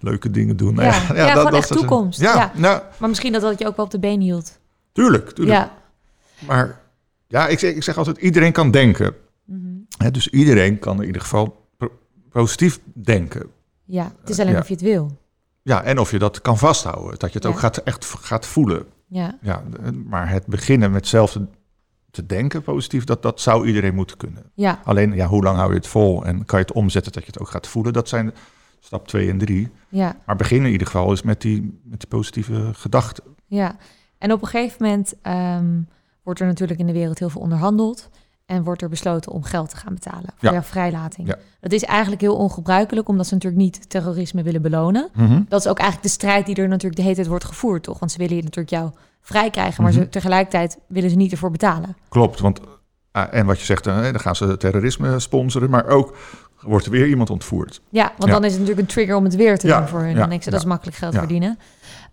[0.00, 0.74] leuke dingen doen.
[0.74, 0.82] Ja,
[1.14, 2.20] ja, gewoon echt soort- toekomst.
[2.20, 2.52] Ja, Ja.
[2.60, 4.58] Nou, Maar misschien dat dat je ook wel op de been hield.
[4.92, 5.30] tuurlijk.
[5.30, 5.56] tuurlijk.
[5.58, 5.72] Ja.
[6.46, 6.80] Maar
[7.26, 9.14] ja, ik zeg, ik zeg altijd, iedereen kan denken.
[9.44, 9.58] Mhm.
[9.98, 11.68] Hè, dus iedereen kan in ieder geval
[12.30, 13.46] positief denken.
[13.86, 14.58] Ja, het is alleen Ja.
[14.58, 15.18] of je het wil.
[15.62, 17.18] Ja, en of je dat kan vasthouden.
[17.18, 17.48] Dat je het Ja.
[17.50, 18.86] ook gaat, echt gaat voelen.
[19.08, 19.62] Ja, Ja,
[20.04, 21.46] maar het beginnen met zelf te,
[22.10, 24.50] te denken positief, dat, dat zou iedereen moeten kunnen.
[24.54, 26.24] ja, Alleen, ja, hoe lang hou je het vol?
[26.24, 27.92] En kan je het omzetten dat je het ook gaat voelen?
[27.92, 28.32] Dat zijn
[28.80, 29.68] stap 2 en 3.
[29.88, 33.24] ja, Maar beginnen in ieder geval is met die, met die positieve gedachten.
[33.46, 33.76] ja.
[34.18, 35.80] En op een gegeven moment ehm,
[36.22, 38.08] wordt er natuurlijk in de wereld heel veel onderhandeld.
[38.46, 40.52] En wordt er besloten om geld te gaan betalen voor Ja.
[40.52, 41.28] jouw vrijlating.
[41.28, 41.36] Ja.
[41.60, 45.08] Dat is eigenlijk heel ongebruikelijk, omdat ze natuurlijk niet terrorisme willen belonen.
[45.48, 47.98] Dat is ook eigenlijk de strijd die er natuurlijk de hele tijd wordt gevoerd, toch?
[47.98, 50.00] Want ze willen je natuurlijk jou vrij krijgen, maar Mhm.
[50.02, 51.96] ze, tegelijkertijd willen ze niet ervoor betalen.
[52.08, 52.60] Klopt, want
[53.12, 56.16] ah, en wat je zegt, eh, dan gaan ze terrorisme sponsoren, maar ook
[56.60, 57.80] wordt er weer iemand ontvoerd.
[57.90, 58.34] Ja, want Ja.
[58.34, 60.14] dan is het natuurlijk een trigger om het weer te Ja, doen voor hun.
[60.14, 61.58] Dan denk ze, dat is makkelijk geld verdienen.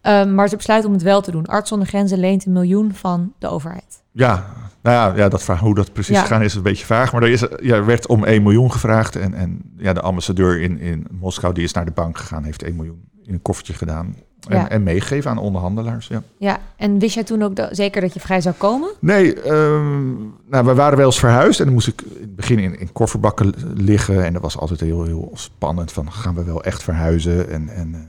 [0.01, 1.45] Ehm, maar ze besluiten om het wel te doen.
[1.45, 4.02] Arts zonder Grenzen leent een miljoen van de overheid.
[4.13, 4.45] Ja,
[4.81, 6.21] nou ja, ja dat vraag, hoe dat precies Ja.
[6.21, 7.11] gegaan is een beetje vaag.
[7.13, 9.15] Maar er, is, ja, er werd om 1 miljoen gevraagd.
[9.15, 12.63] En, en ja, de ambassadeur in, in Moskou die is naar de bank gegaan, heeft
[12.63, 14.15] 1 miljoen in een koffertje gedaan.
[14.47, 14.69] En, Ja.
[14.69, 16.07] en meegegeven aan onderhandelaars.
[16.07, 16.23] Ja.
[16.37, 18.89] Ja, en wist jij toen ook zeker dat je vrij zou komen?
[18.99, 20.11] Nee, ehm,
[20.49, 21.59] nou, we waren wel eens verhuisd.
[21.59, 24.25] En dan moest ik in het begin in, in kofferbakken liggen.
[24.25, 25.91] En dat was altijd heel, heel spannend.
[25.91, 27.49] Van gaan we wel echt verhuizen?
[27.49, 27.99] En, en eh,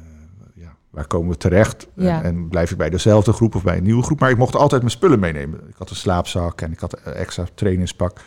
[0.95, 1.87] waar komen we terecht?
[1.95, 2.19] Ja.
[2.19, 4.21] En, en blijf ik bij dezelfde groep of bij een nieuwe groep?
[4.21, 5.69] Maar ik mocht altijd mijn spullen meenemen.
[5.69, 8.21] Ik had een slaapzak en ik had een extra trainingspak.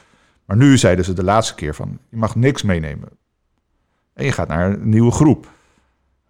[0.45, 1.99] Maar nu zeiden ze de laatste keer van...
[2.09, 3.09] je mag niks meenemen.
[4.13, 5.51] En je gaat naar een nieuwe groep.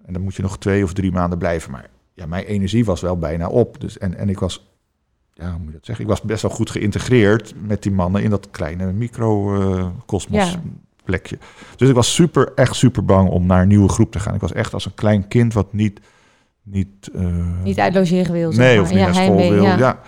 [0.06, 1.71] En dan moet je nog twee of drie maanden blijven.
[1.71, 3.80] Maar ja, mijn energie was wel bijna op.
[3.82, 4.67] Dus, en, en ik was
[5.34, 6.04] ja, hoe moet je dat zeggen?
[6.06, 10.60] Ik was best wel goed geïntegreerd met die mannen in dat kleine microcosmos Ja.
[11.04, 11.38] plekje.
[11.76, 14.34] Dus ik was super, echt super bang om naar een nieuwe groep te gaan.
[14.34, 16.00] Ik was echt als een klein kind wat niet...
[16.69, 18.84] Niet, eh, Niet uit logeren wil, nee, maar.
[18.84, 19.63] of niet ja, naar school heimwee, wil.
[19.63, 19.77] ja.
[19.77, 19.99] Ja.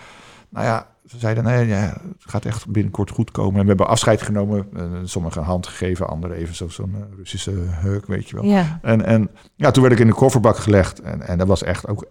[0.50, 3.56] Nou ja, ze zeiden nee, ja, het gaat echt binnenkort goed komen.
[3.56, 4.68] En we hebben afscheid genomen.
[4.74, 8.46] Uh, sommigen een hand gegeven, anderen even zo- zo'n eh, Russische heuk, weet je wel.
[8.46, 8.80] Ja.
[8.82, 11.02] En, en ja, toen werd ik in de kofferbak gelegd.
[11.02, 12.06] En, en dat was echt ook,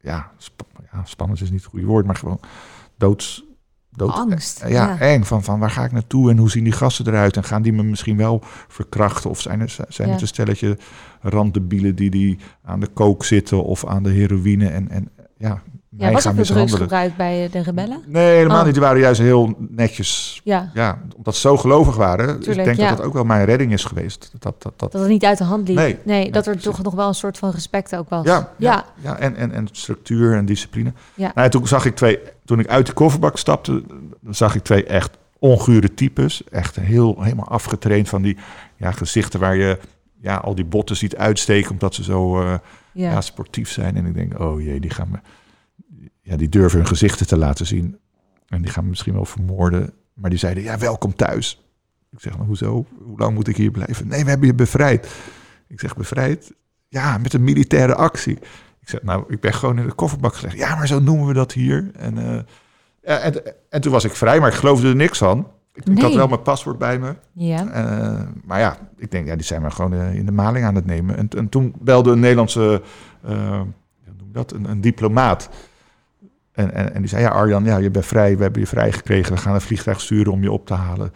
[0.00, 2.40] ja, sp- ja, spannend is niet het goede woord, maar gewoon
[2.96, 3.44] doods...
[3.90, 4.60] dood, Angst.
[4.60, 5.22] eh, ja, eng.
[5.22, 7.36] Van, van waar ga ik naartoe en hoe zien die gasten eruit?
[7.36, 9.30] En gaan die me misschien wel verkrachten?
[9.30, 10.12] Of zijn, er, zijn Ja.
[10.14, 10.78] het een stelletje
[11.20, 14.68] randdebielen die, die aan de kook zitten of aan de heroïne?
[14.68, 15.62] En, en ja,
[15.96, 18.02] Ja, was er veel drugs gebruikt bij de rebellen?
[18.06, 18.64] Nee, helemaal Oh.
[18.64, 18.72] niet.
[18.74, 20.40] Die waren juist heel netjes.
[20.44, 22.40] Ja, Ja, omdat ze zo gelovig waren.
[22.40, 22.88] dus ik denk ja.
[22.88, 24.28] dat dat ook wel mijn redding is geweest.
[24.32, 25.76] Dat, dat, dat, dat het niet uit de hand liep.
[25.76, 28.24] Nee, Nee, dat er toch nog wel een soort van respect ook was.
[28.26, 29.16] Ja, ja, Ja.
[29.18, 30.92] en, en, en structuur en discipline.
[31.14, 31.32] Ja.
[31.34, 33.82] Nou, toen zag ik twee, toen ik uit de kofferbak stapte,
[34.28, 36.42] zag ik twee echt ongure types.
[36.50, 38.36] Echt heel, helemaal afgetraind van die
[38.76, 39.78] ja, gezichten waar je
[40.20, 42.54] ja, al die botten ziet uitsteken omdat ze zo eh,
[42.92, 43.20] ja.
[43.20, 43.96] sportief zijn.
[43.96, 45.18] En ik denk, oh jee, die gaan me,
[46.22, 47.98] ja, die durven hun gezichten te laten zien.
[48.48, 49.92] En die gaan me misschien wel vermoorden.
[50.14, 51.64] Maar die zeiden, ja, welkom thuis.
[52.10, 52.86] Ik zeg, nou, hoezo?
[53.02, 54.08] Hoe lang moet ik hier blijven?
[54.08, 55.08] Nee, we hebben je bevrijd.
[55.68, 56.52] Ik zeg, bevrijd?
[56.88, 58.38] Ja, met een militaire actie.
[58.80, 60.56] Ik zeg, nou, ik ben gewoon in de kofferbak gelegd.
[60.56, 61.90] Ja, maar zo noemen we dat hier.
[61.96, 65.48] En, eh, en, en toen was ik vrij, maar ik geloofde er niks van.
[65.72, 67.14] Ik, ik had wel mijn paspoort bij me.
[67.32, 67.68] ja.
[67.68, 70.74] Eh, maar ja, ik denk, ja, die zijn maar gewoon eh, in de maling aan
[70.74, 71.16] het nemen.
[71.16, 72.82] En, en toen belde een Nederlandse,
[74.32, 75.48] dat, een, een diplomaat.
[76.60, 79.32] En, en, en die zei, ja Arjan, ja, je bent vrij, we hebben je vrijgekregen.
[79.34, 81.12] We gaan een vliegtuig sturen om je op te halen.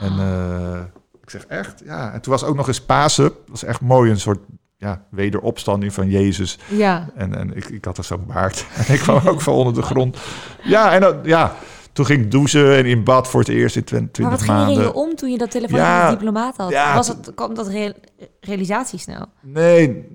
[0.00, 0.80] En eh,
[1.22, 1.82] ik zeg, echt?
[1.84, 2.12] Ja.
[2.12, 3.24] En toen was ook nog eens Pasen.
[3.24, 4.38] Dat was echt mooi, een soort
[4.76, 6.58] ja, wederopstanding van Jezus.
[6.68, 7.08] ja.
[7.14, 8.66] En, en ik, ik had er zo'n baard.
[8.86, 10.18] En ik kwam ook van onder de grond.
[10.62, 11.54] Ja, en dan- ja,
[11.92, 14.52] toen ging ik douchen en in bad voor het eerst in 20 Maar wat ging
[14.52, 14.84] er in maanden.
[14.84, 15.98] je om toen je dat telefoon Ja.
[16.00, 16.70] met de diplomaat had?
[16.70, 17.92] Ja, Was het, kwam dat real-
[18.40, 19.26] realisatie snel?
[19.42, 20.06] Nee.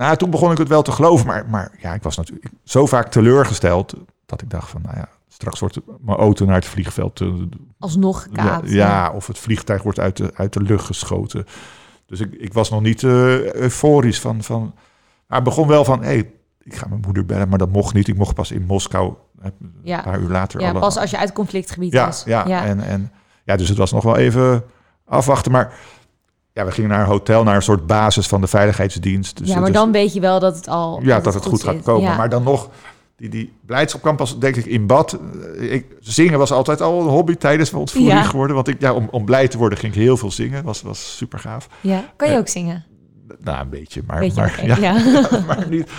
[0.00, 1.26] Nou, toen begon ik het wel te geloven.
[1.26, 3.94] Maar, maar ja, ik was natuurlijk zo vaak teleurgesteld...
[4.26, 7.20] dat ik dacht van, nou ja, straks wordt mijn auto naar het vliegveld...
[7.20, 7.28] eh,
[7.78, 8.70] Alsnog ja, gekaapt.
[8.70, 11.44] ja, of het vliegtuig wordt uit de, uit de lucht geschoten.
[12.06, 14.42] Dus ik, ik was nog niet eh, euforisch van...
[14.42, 14.74] van
[15.26, 16.30] maar begon wel van, hé, hey,
[16.62, 17.48] ik ga mijn moeder bellen.
[17.48, 18.08] Maar dat mocht niet.
[18.08, 20.02] Ik mocht pas in Moskou eh, een Ja.
[20.02, 20.60] paar uur later.
[20.60, 22.22] Ja, alle- pas als je uit conflictgebied ja, was.
[22.26, 22.64] ja, ja.
[22.64, 23.12] En, en
[23.44, 24.64] ja, dus het was nog wel even
[25.04, 25.52] afwachten.
[25.52, 25.72] Maar
[26.52, 29.38] ja, we gingen naar een hotel, naar een soort basis van de veiligheidsdienst.
[29.38, 31.00] Dus, ja, maar dus- dan weet je wel dat het al...
[31.02, 32.10] ja, dat het goed gaat komen.
[32.10, 32.16] Ja.
[32.16, 32.68] Maar dan nog,
[33.16, 35.18] die, die blijdschap kwam pas, denk ik, in bad.
[35.58, 38.22] Eh, Ik, zingen was altijd al een hobby tijdens mijn ontvoering Ja.
[38.24, 38.54] geworden.
[38.56, 40.64] Want ik, ja, om, om blij te worden ging ik heel veel zingen.
[40.64, 41.68] Was, was super gaaf.
[41.80, 42.84] Ja, kan je Eh, ook zingen?
[43.40, 44.92] Nou, een beetje, maar, maar, ja,
[45.46, 45.90] maar niet.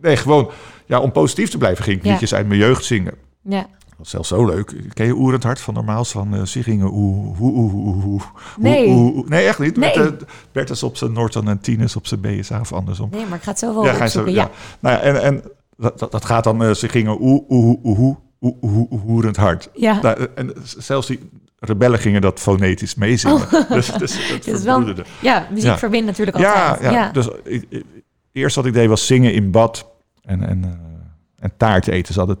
[0.00, 0.50] Nee, gewoon
[0.86, 3.14] ja, om positief te blijven ging ik liedjes uit mijn jeugd zingen.
[3.42, 3.66] ja.
[3.96, 4.74] Dat was zelfs zo leuk.
[4.92, 8.22] Ken je Oerend Hart van Normaals van eh ze gingen oeh, oeh, oeh, oeh, oeh,
[8.58, 8.86] Nee.
[8.88, 9.28] oeh, oeh, oeh.
[9.28, 9.76] Nee, echt niet.
[9.76, 9.98] Nee.
[9.98, 13.08] Met, eh, Bertus op zijn Norton en Tines op zijn BSA of andersom.
[13.12, 14.10] Nee, maar ik ga het zo wel ja, opzoeken.
[14.32, 14.42] zo, ja.
[14.42, 14.50] ja.
[14.80, 15.42] Nou ja, en, en
[15.76, 19.70] dat, dat, gaat dan, eh, ze gingen oeh, oeh, oeh, oeh, oeh, Hart.
[19.74, 19.98] Ja.
[20.02, 23.40] Nou, en zelfs die rebellen gingen dat fonetisch meezingen.
[23.68, 25.78] Dus, dus dat Het is wel, ja, muziek Ja.
[25.78, 26.92] verbindt natuurlijk Ja, altijd.
[26.92, 27.84] ja, dus ik, ik-
[28.32, 29.90] eerst wat ik deed was zingen in bad
[30.22, 30.70] en, en, eh,
[31.38, 32.12] en taart eten.
[32.14, 32.38] Ze hadden,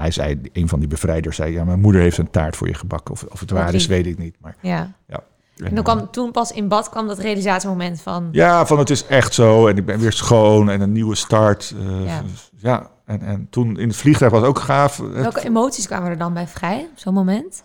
[0.00, 2.74] hij zei, een van die bevrijders zei, ja, mijn moeder heeft een taart voor je
[2.74, 3.14] gebakken.
[3.14, 4.36] Of, of het waar is, weet ik niet.
[4.40, 4.92] Maar, ja.
[5.06, 5.22] ja.
[5.64, 8.28] En dan kwam, toen pas in bad kwam dat realisatiemoment van...
[8.32, 11.74] Ja, van het is echt zo en ik ben weer schoon en een nieuwe start.
[11.78, 12.22] eh, Ja.
[12.56, 12.90] ja.
[13.04, 14.96] en, en toen in het vliegtuig was ook gaaf.
[14.96, 17.62] Het- Welke emoties kwamen er dan bij vrij op zo'n moment?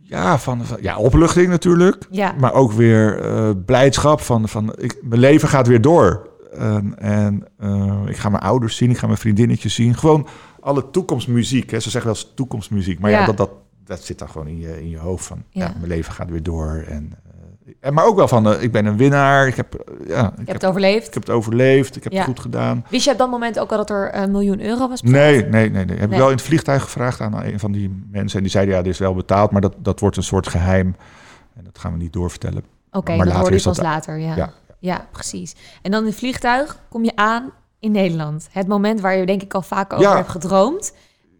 [0.00, 2.06] ja, van, van- ja, opluchting natuurlijk.
[2.10, 6.30] Ja, Maar ook weer eh, blijdschap van, van ik, mijn leven gaat weer door.
[6.52, 9.94] En, en eh, ik ga mijn ouders zien, ik ga mijn vriendinnetjes zien.
[9.94, 10.26] Gewoon
[10.62, 11.70] alle toekomstmuziek.
[11.70, 11.80] Hè.
[11.80, 12.98] Ze zeggen wel eens toekomstmuziek.
[12.98, 13.26] Maar ja, Ja.
[13.26, 13.50] dat, dat,
[13.84, 15.24] dat zit dan gewoon in je, in je hoofd.
[15.26, 15.64] Van, ja.
[15.64, 15.72] Ja.
[15.76, 16.84] mijn leven gaat weer door.
[16.88, 17.12] En,
[17.66, 19.46] eh, en, maar ook wel van, eh, ik ben een winnaar.
[19.46, 21.06] Ik heb, eh, ja, ik heb, het overleefd.
[21.06, 21.96] ik heb het overleefd.
[21.96, 22.18] Ik heb Ja.
[22.18, 22.84] het goed gedaan.
[22.88, 25.02] Wist je op dat moment ook al dat er een miljoen euro was?
[25.02, 25.84] Nee, nee, nee.
[25.84, 25.98] nee.
[25.98, 28.36] Heb ik wel in het vliegtuig gevraagd aan een van die mensen.
[28.36, 29.50] En die zeiden, ja, dit is wel betaald.
[29.50, 30.96] Maar dat, dat wordt een soort geheim.
[31.56, 32.64] En dat gaan we niet doorvertellen.
[32.90, 34.36] Oké, Maar dat later hoorde ik dat- later, ja.
[34.36, 34.52] Ja.
[34.78, 35.06] ja.
[35.12, 35.54] precies.
[35.82, 37.50] En dan in het vliegtuig kom je aan
[37.82, 38.48] in Nederland.
[38.52, 40.16] Het moment waar je denk ik al vaak over Ja.
[40.16, 40.92] hebt gedroomd,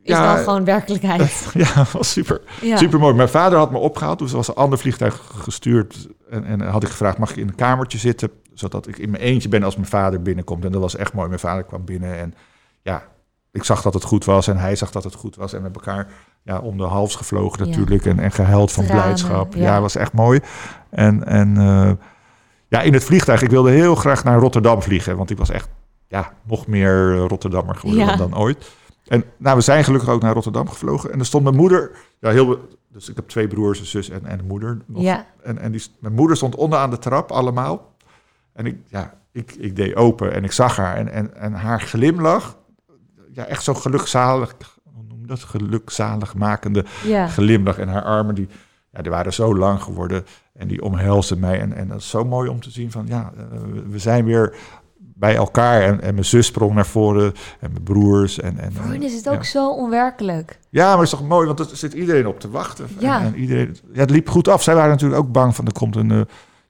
[0.03, 0.35] is Ja.
[0.35, 1.47] dan gewoon werkelijkheid.
[1.55, 2.41] Ja, was super.
[2.61, 2.77] Ja.
[2.77, 3.15] Super mooi.
[3.15, 6.09] Mijn vader had me opgehaald, dus er was een ander vliegtuig gestuurd.
[6.31, 8.31] En, en had ik gevraagd, mag ik in een kamertje zitten?
[8.55, 10.65] Zodat ik in mijn eentje ben als mijn vader binnenkomt.
[10.65, 11.29] En dat was echt mooi.
[11.29, 12.35] Mijn vader kwam binnen en
[12.83, 13.03] ja,
[13.53, 14.49] ik zag dat het goed was.
[14.49, 15.53] En hij zag dat het goed was.
[15.53, 16.07] En met elkaar
[16.43, 17.71] ja, om de hals gevlogen Ja.
[17.71, 18.07] natuurlijk.
[18.07, 19.55] En, en gehuild van Tranen, blijdschap.
[19.55, 19.63] ja.
[19.63, 20.41] Ja, was echt mooi.
[20.91, 21.91] En, en eh,
[22.69, 25.17] ja, in het vliegtuig, ik wilde heel graag naar Rotterdam vliegen.
[25.17, 25.69] Want ik was echt
[26.13, 28.17] ja, nog meer eh, Rotterdammer geworden Ja.
[28.17, 28.71] dan, ooit.
[29.07, 31.13] En nou, we zijn gelukkig ook naar Rotterdam gevlogen.
[31.13, 31.91] En er stond mijn moeder,
[32.21, 34.79] ja, heel, dus ik heb twee broers, een zus en, en een moeder.
[34.87, 35.03] Nog.
[35.03, 37.95] Ja, En, en die, mijn moeder stond onderaan de trap, allemaal.
[38.53, 40.97] En ik, ja, ik, ik deed open en ik zag haar.
[40.97, 42.57] En, en, en haar glimlach,
[43.33, 44.57] ja, echt zo gelukzalig,
[44.95, 45.43] hoe noem dat?
[45.43, 47.27] Gelukzalig makende ja.
[47.27, 47.79] glimlach.
[47.79, 48.49] En haar armen, die,
[48.91, 50.25] ja, die waren zo lang geworden.
[50.55, 51.61] En die omhelsden mij.
[51.61, 53.59] En, en dat is zo mooi om te zien van, ja, eh,
[53.89, 54.55] we zijn weer
[55.23, 55.83] bij elkaar.
[55.83, 58.41] En, en mijn zus sprong naar voren en mijn broers.
[58.41, 59.31] En, en, Voor is het ja.
[59.33, 60.59] ook zo onwerkelijk.
[60.71, 62.87] Ja, maar het is toch mooi, want er zit iedereen op te wachten.
[62.99, 63.21] Ja.
[63.21, 64.63] En, en iedereen, ja, het liep goed af.
[64.63, 66.11] Zij waren natuurlijk ook bang van er komt een...
[66.11, 66.21] eh,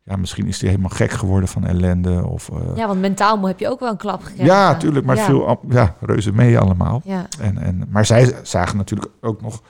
[0.03, 2.26] ja, misschien is hij helemaal gek geworden van ellende.
[2.26, 4.44] Of, eh, Ja, want mentaal heb je ook wel een klap gekregen.
[4.44, 5.24] ja, tuurlijk, maar ja.
[5.24, 7.00] veel ja, reuze mee allemaal.
[7.05, 9.62] Ja, En, en, maar zij zagen natuurlijk ook nog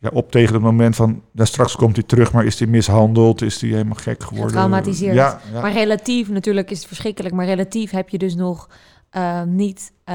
[0.00, 1.22] ja, op tegen het moment van...
[1.32, 3.42] Ja, straks komt hij terug, maar is hij mishandeld?
[3.42, 4.50] Is hij helemaal gek geworden?
[4.50, 5.14] Getraumatiseerd.
[5.14, 5.60] Ja, ja.
[5.60, 7.34] maar relatief natuurlijk is het verschrikkelijk.
[7.34, 8.68] Maar relatief heb je dus nog
[9.10, 10.14] eh, niet, eh,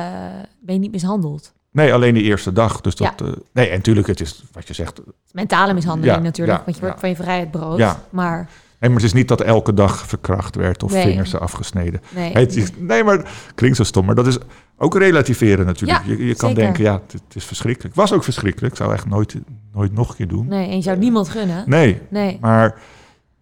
[0.60, 1.54] ben je niet mishandeld.
[1.72, 2.82] Nee, alleen de eerste dag.
[2.82, 5.02] Dus dat, eh, nee, en natuurlijk, het is wat je zegt...
[5.32, 7.78] Mentale mishandeling natuurlijk, want je wordt van je vrijheid beroofd.
[7.78, 8.04] Ja.
[8.10, 8.50] Maar
[8.86, 11.04] Nee, maar het is niet dat elke dag verkracht werd of Nee.
[11.04, 12.02] vingers er afgesneden.
[12.16, 14.06] nee, Het is- nee, maar het klinkt zo stom.
[14.06, 14.38] Maar dat is
[14.78, 16.06] ook relativeren natuurlijk.
[16.06, 16.64] Ja, je je kan zeker.
[16.64, 17.96] denken, ja, het, het is verschrikkelijk.
[17.96, 18.74] Het was ook verschrikkelijk.
[18.74, 19.36] Ik zou echt nooit,
[19.74, 20.48] nooit nog een keer doen.
[20.48, 21.64] nee, en je zou niemand gunnen.
[21.66, 22.38] Nee, Nee.
[22.42, 22.80] maar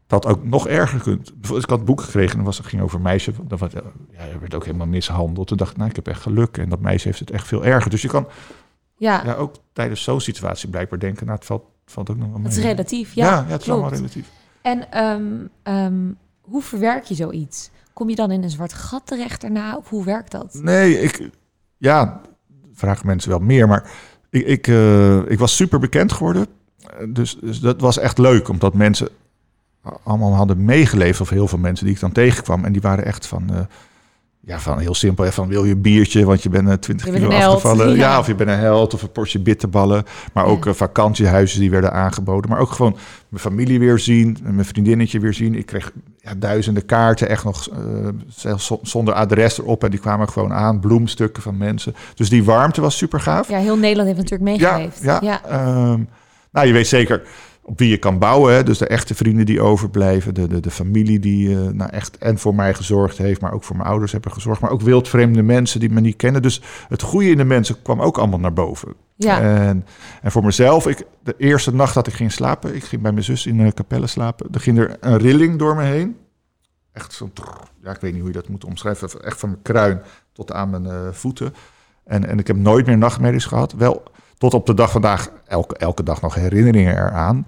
[0.08, 1.24] dat ook nog erger kunt.
[1.24, 3.32] Bijvoorbeeld, ik had een boek gekregen en was, het ging over een meisje.
[3.48, 3.82] Dat was, ja,
[4.40, 5.48] werd ook helemaal mishandeld.
[5.48, 6.58] Toen dacht ik, nou, ik heb echt geluk.
[6.58, 7.90] En dat meisje heeft het echt veel erger.
[7.92, 8.28] Dus je kan
[8.98, 12.38] Ja, ja, ook tijdens zo'n situatie blijkbaar denken, nou, het valt, valt ook nog wel
[12.38, 12.48] mee.
[12.48, 13.14] het is relatief.
[13.14, 14.30] Ja, Ja, ja, het is allemaal relatief.
[14.64, 16.12] En ehm, ehm,
[16.42, 17.70] hoe verwerk je zoiets?
[17.94, 19.78] Kom je dan in een zwart gat terecht daarna?
[19.78, 20.54] Of hoe werkt dat?
[20.62, 21.30] Nee, ik,
[21.78, 22.22] ja,
[22.74, 23.92] vragen mensen wel meer, maar
[24.30, 26.48] ik, ik, eh, ik was super bekend geworden.
[27.10, 29.10] Dus, dus dat was echt leuk, omdat mensen
[30.04, 32.66] allemaal hadden meegeleefd, of heel veel mensen die ik dan tegenkwam.
[32.66, 33.60] En die waren echt van, eh,
[34.46, 37.12] ja, van heel simpel, van wil je een biertje, want je bent eh, 20 Je
[37.12, 37.90] bent kilo held, afgevallen.
[37.90, 37.96] ja.
[37.96, 38.20] Ja.
[38.20, 40.04] of je bent een held, of een portie bitterballen.
[40.34, 40.72] Maar ook Ja.
[40.72, 42.50] eh, vakantiehuizen die werden aangeboden.
[42.50, 42.98] Maar ook gewoon
[43.30, 45.56] mijn familie weer zien, en mijn vriendinnetje weer zien.
[45.56, 47.78] Ik kreeg ja, duizenden kaarten, echt nog eh,
[48.28, 49.84] zelfs zo- zonder adres erop.
[49.84, 51.96] En die kwamen gewoon aan, bloemstukken van mensen.
[52.16, 53.50] Dus die warmte was super gaaf.
[53.50, 55.04] Ja, heel Nederland heeft natuurlijk Ja, meegeleefd.
[55.04, 55.20] ja.
[55.22, 55.42] ja.
[55.46, 56.00] Ehm,
[56.52, 57.22] nou, je weet zeker
[57.64, 58.54] op wie je kan bouwen.
[58.54, 58.64] Hè?
[58.64, 60.34] Dus de echte vrienden die overblijven.
[60.34, 63.42] De, de, de familie die eh, nou echt en voor mij gezorgd heeft.
[63.42, 64.62] Maar ook voor mijn ouders hebben gezorgd.
[64.62, 66.42] Maar ook wildvreemde mensen die me niet kennen.
[66.42, 68.94] Dus het goede in de mensen kwam ook allemaal naar boven.
[69.16, 69.42] Ja.
[69.42, 69.86] En,
[70.22, 73.24] en voor mezelf, ik, de eerste nacht dat ik ging slapen, ik ging bij mijn
[73.24, 76.18] zus in de kapelle slapen, er ging er een rilling door me heen.
[76.92, 77.32] Echt zo'n,
[77.84, 80.02] ja, ik weet niet hoe je dat moet omschrijven, echt van mijn kruin
[80.34, 81.54] tot aan mijn eh, voeten.
[82.04, 83.74] En, en ik heb nooit meer nachtmerries gehad.
[83.74, 84.04] Wel
[84.44, 87.48] tot op de dag vandaag, elke, elke dag nog herinneringen eraan.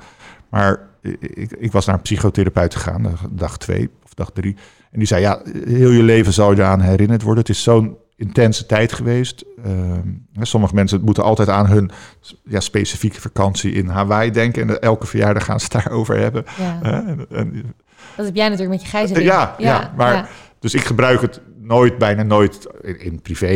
[0.50, 0.80] Maar
[1.20, 4.56] ik, ik was naar een psychotherapeut gegaan, eh, dag twee of dag drie.
[4.91, 7.39] En die zei, ja, heel je leven zal je eraan herinnerd worden.
[7.43, 9.46] Het is zo'n intense tijd geweest.
[9.64, 10.10] Ehm,
[10.41, 11.91] sommige mensen moeten altijd aan hun
[12.43, 14.70] ja, specifieke vakantie in Hawaii denken.
[14.70, 16.43] En elke verjaardag gaan ze het daarover hebben.
[16.60, 16.80] Ja.
[16.82, 17.74] En- en-
[18.16, 19.26] Dat heb jij natuurlijk met je gijzeling.
[19.26, 20.30] ja, ja, maar
[20.60, 23.54] dus ik gebruik het nooit, bijna nooit in, in privé.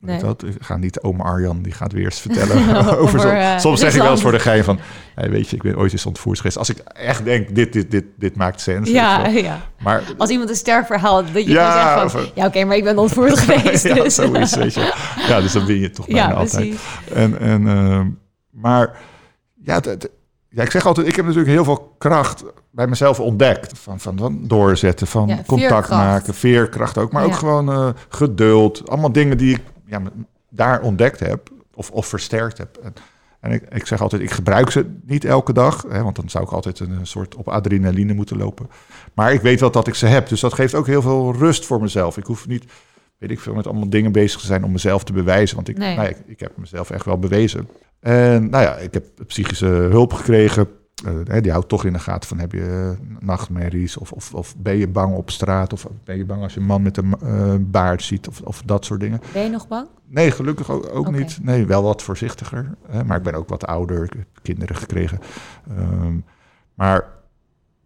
[0.00, 0.18] Eh Nee.
[0.20, 0.44] dat?
[0.58, 2.98] Ga niet oma Arjan, die gaat weer eens vertellen over.
[2.98, 4.78] Over, zo- eh, soms zeg ik wel eens voor de gein van,
[5.14, 6.58] hey, weet je, ik ben ooit eens ontvoerd geweest.
[6.58, 8.90] Als ik echt denk, dit, dit, dit, dit maakt sens.
[8.90, 9.60] Ja, ja.
[9.82, 12.20] Maar Als iemand een sterk verhaal, dat je Ja, kan zeggen van...
[12.20, 13.84] of- Ja, oké, maar ik ben ontvoerd geweest.
[13.88, 14.14] ja, dus.
[14.14, 14.92] zoiets, weet je.
[15.28, 16.74] Ja, dus dan win je toch bijna Ja, altijd.
[17.14, 18.06] En, en, ehm,
[18.50, 18.98] maar
[19.62, 19.80] ja,
[20.48, 23.78] ja, ik zeg altijd, ik heb natuurlijk heel veel kracht bij mezelf ontdekt.
[23.78, 25.90] Van, van, van doorzetten, van Ja, contact veerkracht.
[25.90, 27.12] maken, veerkracht ook.
[27.12, 28.88] Maar ook gewoon eh, geduld.
[28.90, 30.02] Allemaal dingen die ik ja,
[30.50, 32.76] daar ontdekt heb of, of versterkt heb.
[32.82, 32.94] En,
[33.40, 35.84] en ik, ik zeg altijd, ik gebruik ze niet elke dag.
[35.88, 38.70] Hè, want dan zou ik altijd een, soort op adrenaline moeten lopen.
[39.14, 40.28] Maar ik weet wel dat ik ze heb.
[40.28, 42.16] Dus dat geeft ook heel veel rust voor mezelf.
[42.16, 42.64] Ik hoef niet,
[43.18, 45.56] weet ik veel, met allemaal dingen bezig te zijn om mezelf te bewijzen.
[45.56, 45.96] Want ik, Nee.
[45.96, 47.68] nou ik heb mezelf echt wel bewezen.
[48.00, 50.68] En nou ja, ik heb psychische hulp gekregen.
[51.06, 54.56] Eh, die houdt toch in de gaten van heb je eh, nachtmerries of, of, of
[54.56, 57.14] ben je bang op straat of ben je bang als je een man met een
[57.22, 59.20] eh, baard ziet of, of dat soort dingen.
[59.32, 59.88] Ben je nog bang?
[60.06, 61.38] Nee, gelukkig ook, ook niet.
[61.42, 62.74] Nee, wel wat voorzichtiger.
[62.88, 64.04] Hè, maar ik ben ook wat ouder.
[64.04, 65.18] Ik heb kinderen gekregen.
[65.68, 66.16] Ehm,
[66.74, 67.04] maar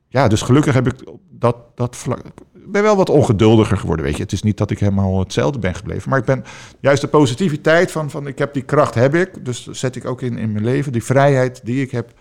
[0.09, 0.95] ja, dus gelukkig heb ik
[1.31, 2.19] dat, dat vlak...
[2.55, 4.23] Ik ben wel wat ongeduldiger geworden, weet je.
[4.23, 6.11] Het is niet dat ik helemaal hetzelfde ben gebleven.
[6.11, 6.45] Maar ik ben
[6.81, 9.45] juist de positiviteit van, van ik heb die kracht, heb ik.
[9.45, 10.93] Dus dat zet ik ook in, in mijn leven.
[10.93, 12.13] Die vrijheid die ik heb.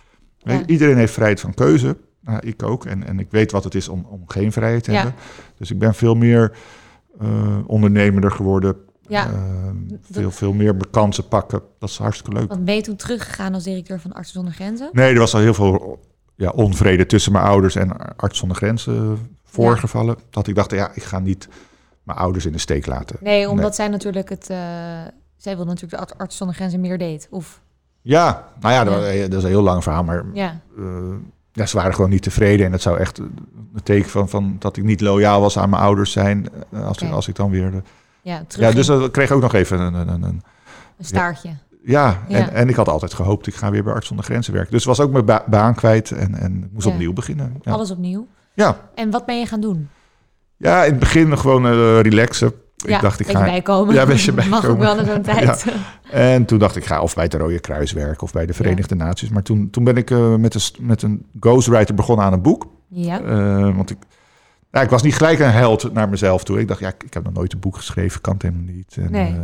[0.43, 0.65] Ja.
[0.65, 1.97] Iedereen heeft vrijheid van keuze.
[2.21, 2.85] Nou, ik ook.
[2.85, 4.97] En, en ik weet wat het is om, om geen vrijheid te Ja.
[5.01, 5.15] hebben.
[5.57, 6.51] Dus ik ben veel meer
[7.19, 8.75] eh, ondernemender geworden.
[9.07, 9.25] Ja.
[9.27, 9.69] Eh,
[10.11, 11.61] veel, veel meer kansen pakken.
[11.79, 12.49] Dat is hartstikke leuk.
[12.49, 14.89] Want ben je toen teruggegaan als directeur van Artsen zonder Grenzen?
[14.91, 15.99] Nee, er was al heel veel
[16.35, 20.15] ja, onvrede tussen mijn ouders en Arts zonder Grenzen voorgevallen.
[20.29, 21.47] Dat ik dacht, ja, ik ga niet
[22.03, 23.15] mijn ouders in de steek laten.
[23.21, 24.49] Nee, omdat zij natuurlijk het...
[24.49, 24.57] eh,
[25.37, 27.27] zij wil natuurlijk de Ar- Artsen zonder Grenzen meer deed.
[27.31, 27.61] Of,
[28.01, 29.21] Ja, nou ja, dat, Ja.
[29.27, 30.59] dat is een heel lang verhaal, maar ja.
[30.77, 30.83] eh,
[31.51, 32.65] ja, ze waren gewoon niet tevreden.
[32.65, 33.33] En dat zou echt een
[33.83, 36.47] teken van, van dat ik niet loyaal was aan mijn ouders zijn.
[36.71, 37.71] eh, Als, ik, als ik dan weer...
[37.71, 37.81] de-
[38.21, 39.93] Ja, terug ja, dus dat kreeg ook nog even een...
[39.93, 41.49] een, een, een staartje.
[41.83, 42.37] ja, Ja.
[42.37, 44.71] En, en ik had altijd gehoopt, ik ga weer bij Arts zonder Grenzen werken.
[44.71, 46.91] Dus was ook mijn ba- baan kwijt en, en ik moest Ja.
[46.91, 47.55] opnieuw beginnen.
[47.61, 47.71] Ja.
[47.71, 48.27] Alles opnieuw.
[48.53, 48.89] ja.
[48.95, 49.89] En wat ben je gaan doen?
[50.57, 52.53] ja, in het begin gewoon eh, relaxen.
[52.87, 53.43] Ja, ik dacht, ik ga...
[53.43, 53.93] bijkomen.
[53.95, 54.79] Ja, een beetje Mag ook bijkomen.
[54.79, 55.65] wel in zo'n tijd.
[56.11, 58.95] En toen dacht ik, ga of bij het Rode Kruis werken of bij de Verenigde
[58.95, 59.29] Naties.
[59.29, 62.67] Maar toen, toen ben ik eh, met, een, met een ghostwriter begonnen aan een boek.
[62.87, 63.21] Ja.
[63.21, 63.97] Eh, want ik,
[64.71, 66.59] ja, ik was niet gelijk een held naar mezelf toe.
[66.59, 68.97] Ik dacht, ja, ik, ik heb nog nooit een boek geschreven, kan het helemaal niet.
[68.99, 69.27] En, Nee.
[69.27, 69.39] eh,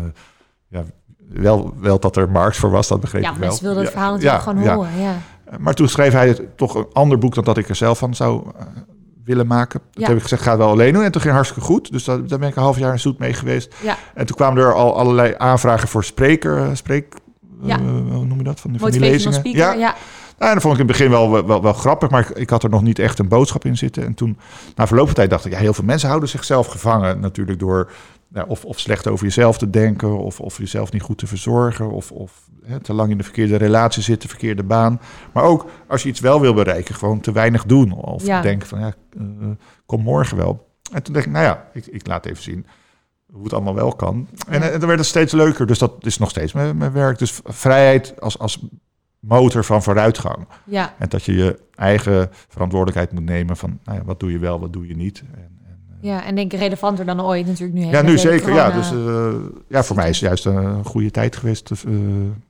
[0.68, 0.84] ja,
[1.30, 3.48] wel, wel dat er markt voor was, dat begreep Ja, ik wel.
[3.48, 4.76] mensen wilden het Ja, verhaal natuurlijk ja, gewoon ja.
[4.76, 5.00] horen.
[5.02, 5.14] Ja.
[5.60, 8.14] Maar toen schreef hij het toch een ander boek dan dat ik er zelf van
[8.16, 8.44] zou
[9.26, 9.80] willen maken.
[9.80, 10.08] Toen Ja.
[10.08, 11.04] heb ik gezegd, ga het wel alleen doen.
[11.04, 11.92] En toen ging het hartstikke goed.
[11.92, 13.74] Dus daar, daar ben ik een half jaar in zoet mee geweest.
[13.84, 13.98] Ja.
[14.14, 17.14] En toen kwamen er al allerlei aanvragen voor spreker, eh, spreek...
[17.62, 17.76] Ja.
[17.80, 18.60] eh, hoe noem je dat?
[18.60, 19.34] Van, die- van die lezingen.
[19.38, 19.60] speaker.
[19.60, 19.96] Ja, Ja.
[20.38, 22.30] nou, en dat vond ik in het begin wel, wel, wel, wel grappig, maar ik,
[22.38, 24.06] ik had er nog niet echt een boodschap in zitten.
[24.06, 24.38] En toen,
[24.76, 27.20] na verloop van tijd, dacht ik, ja, heel veel mensen houden zichzelf gevangen.
[27.20, 27.92] Natuurlijk door
[28.36, 31.92] ja, of, of slecht over jezelf te denken, of, of jezelf niet goed te verzorgen,
[31.92, 35.02] of, of hè, te lang in de verkeerde relatie zitten, verkeerde baan.
[35.34, 37.92] Maar ook als je iets wel wil bereiken, gewoon te weinig doen.
[37.92, 38.42] Of Ja.
[38.42, 39.48] denken van, ja, eh,
[39.86, 40.68] kom morgen wel.
[40.92, 42.66] En toen dacht ik, nou ja, ik, ik laat even zien
[43.32, 44.28] hoe het allemaal wel kan.
[44.48, 45.66] En, dan werd het steeds leuker.
[45.66, 47.18] Dus dat is nog steeds mijn, mijn werk.
[47.18, 48.66] Dus vrijheid als, als
[49.20, 50.48] motor van vooruitgang.
[50.66, 50.96] ja.
[51.00, 54.60] En dat je je eigen verantwoordelijkheid moet nemen van nou ja, wat doe je wel,
[54.60, 55.24] wat doe je niet.
[55.36, 55.55] En,
[56.06, 57.86] Ja, en denk ik relevanter dan ooit natuurlijk nu.
[57.86, 58.53] ja, nu zeker.
[58.53, 59.34] Ja, dus eh,
[59.68, 61.78] ja, voor mij is het juist een goede tijd geweest, eh,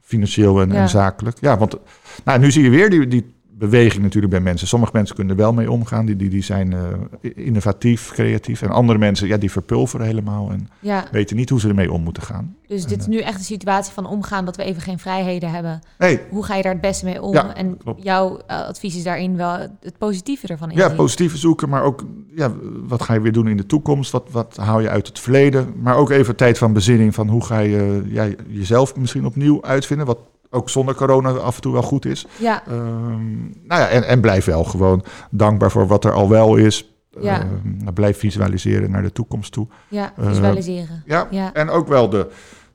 [0.01, 0.75] financieel en, Ja.
[0.75, 1.37] en zakelijk.
[1.41, 1.75] Ja, want
[2.23, 4.67] nou, nu zie je weer die, die beweging natuurlijk bij mensen.
[4.67, 8.61] Sommige mensen kunnen er wel mee omgaan, die, die, die zijn eh, innovatief, creatief.
[8.61, 12.03] En andere mensen, ja, die verpulveren helemaal en ja, weten niet hoe ze ermee om
[12.03, 12.55] moeten gaan.
[12.67, 15.81] dus dit is nu echt een situatie van omgaan dat we even geen vrijheden hebben.
[16.29, 17.33] Hoe ga je daar het beste mee om?
[17.33, 18.03] Ja, en klopt.
[18.03, 20.77] jouw eh, advies is daarin wel het positieve ervan in.
[20.77, 22.53] Ja, positieve zoeken, maar ook ja,
[22.87, 24.11] wat ga je weer doen in de toekomst?
[24.11, 25.73] Wat, wat haal je uit het verleden?
[25.81, 30.05] Maar ook even tijd van bezinning van hoe ga je ja, jezelf misschien opnieuw uitvinden?
[30.05, 30.19] Wat
[30.55, 32.25] ook zonder corona af en toe wel goed is.
[32.37, 36.55] Ja, Ehm, nou ja, en, en blijf wel gewoon dankbaar voor wat er al wel
[36.55, 36.89] is.
[37.21, 37.39] Ja.
[37.41, 39.67] Ehm, blijf visualiseren naar de toekomst toe.
[39.87, 41.03] ja, Eh, visualiseren.
[41.05, 41.53] Ja, Ja.
[41.53, 42.27] en ook wel de,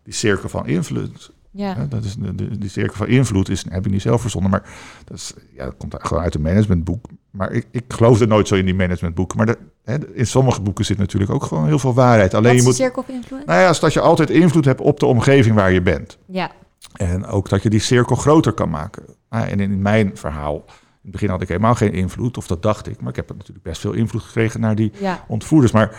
[0.04, 1.30] die cirkel van invloed.
[1.52, 1.86] Ja.
[1.88, 4.62] Dat is de, de, die cirkel van invloed is, heb ik niet zelf verzonnen, maar
[5.04, 7.06] dat, is, ja, dat komt gewoon uit een managementboek.
[7.30, 9.36] Maar ik, ik geloofde nooit zo in die managementboeken.
[9.36, 12.34] Maar de, hè, in sommige boeken zit natuurlijk ook gewoon heel veel waarheid.
[12.34, 13.46] Alleen Wat je moet, cirkel of influence?
[13.46, 16.18] nou ja, is dat je altijd invloed hebt op de omgeving waar je bent.
[16.26, 16.50] Ja,
[16.96, 19.02] En ook dat je die cirkel groter kan maken.
[19.30, 20.62] Nou, en in mijn verhaal, in
[21.02, 23.00] het begin had ik helemaal geen invloed, of dat dacht ik.
[23.00, 25.72] Maar ik heb natuurlijk best veel invloed gekregen naar die ja, ontvoerders.
[25.72, 25.96] Maar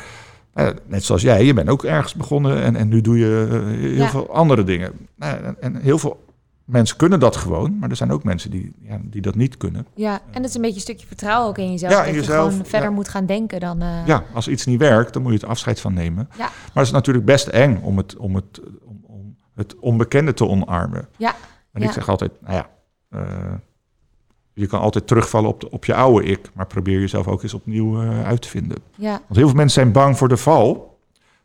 [0.53, 3.79] eh, net zoals jij, je bent ook ergens begonnen en, en nu doe je eh,
[3.79, 4.09] heel Ja.
[4.09, 4.91] veel andere dingen.
[5.15, 6.23] Nou, en, en heel veel
[6.65, 9.85] mensen kunnen dat gewoon, maar er zijn ook mensen die, ja, die dat niet kunnen.
[9.95, 10.13] ja.
[10.31, 11.91] En het is een beetje een stukje vertrouwen ook in jezelf.
[11.91, 13.81] Ja, dat in je jezelf, gewoon verder moet gaan denken dan...
[13.81, 16.27] eh, Ja, als iets niet werkt, dan moet je het afscheid van nemen.
[16.31, 16.37] Ja.
[16.37, 18.61] Maar het is natuurlijk best eng om het, om het,
[19.61, 21.07] het onbekende te omarmen.
[21.17, 21.35] Ja,
[21.71, 21.87] En ja.
[21.87, 22.69] ik zeg altijd, nou ja,
[23.09, 23.53] eh,
[24.53, 27.53] je kan altijd terugvallen op, de, op je oude ik, maar probeer jezelf ook eens
[27.53, 28.77] opnieuw eh, uit te vinden.
[28.95, 30.99] ja, Want heel veel mensen zijn bang voor de val,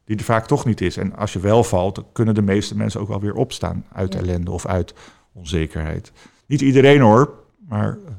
[0.05, 0.97] die er vaak toch niet is.
[0.97, 4.12] En als je wel valt, dan kunnen de meeste mensen ook wel weer opstaan uit
[4.12, 4.19] Ja.
[4.21, 4.95] ellende of uit
[5.33, 6.12] onzekerheid.
[6.47, 7.35] Niet iedereen hoor,
[7.69, 7.89] maar.
[8.07, 8.12] eh,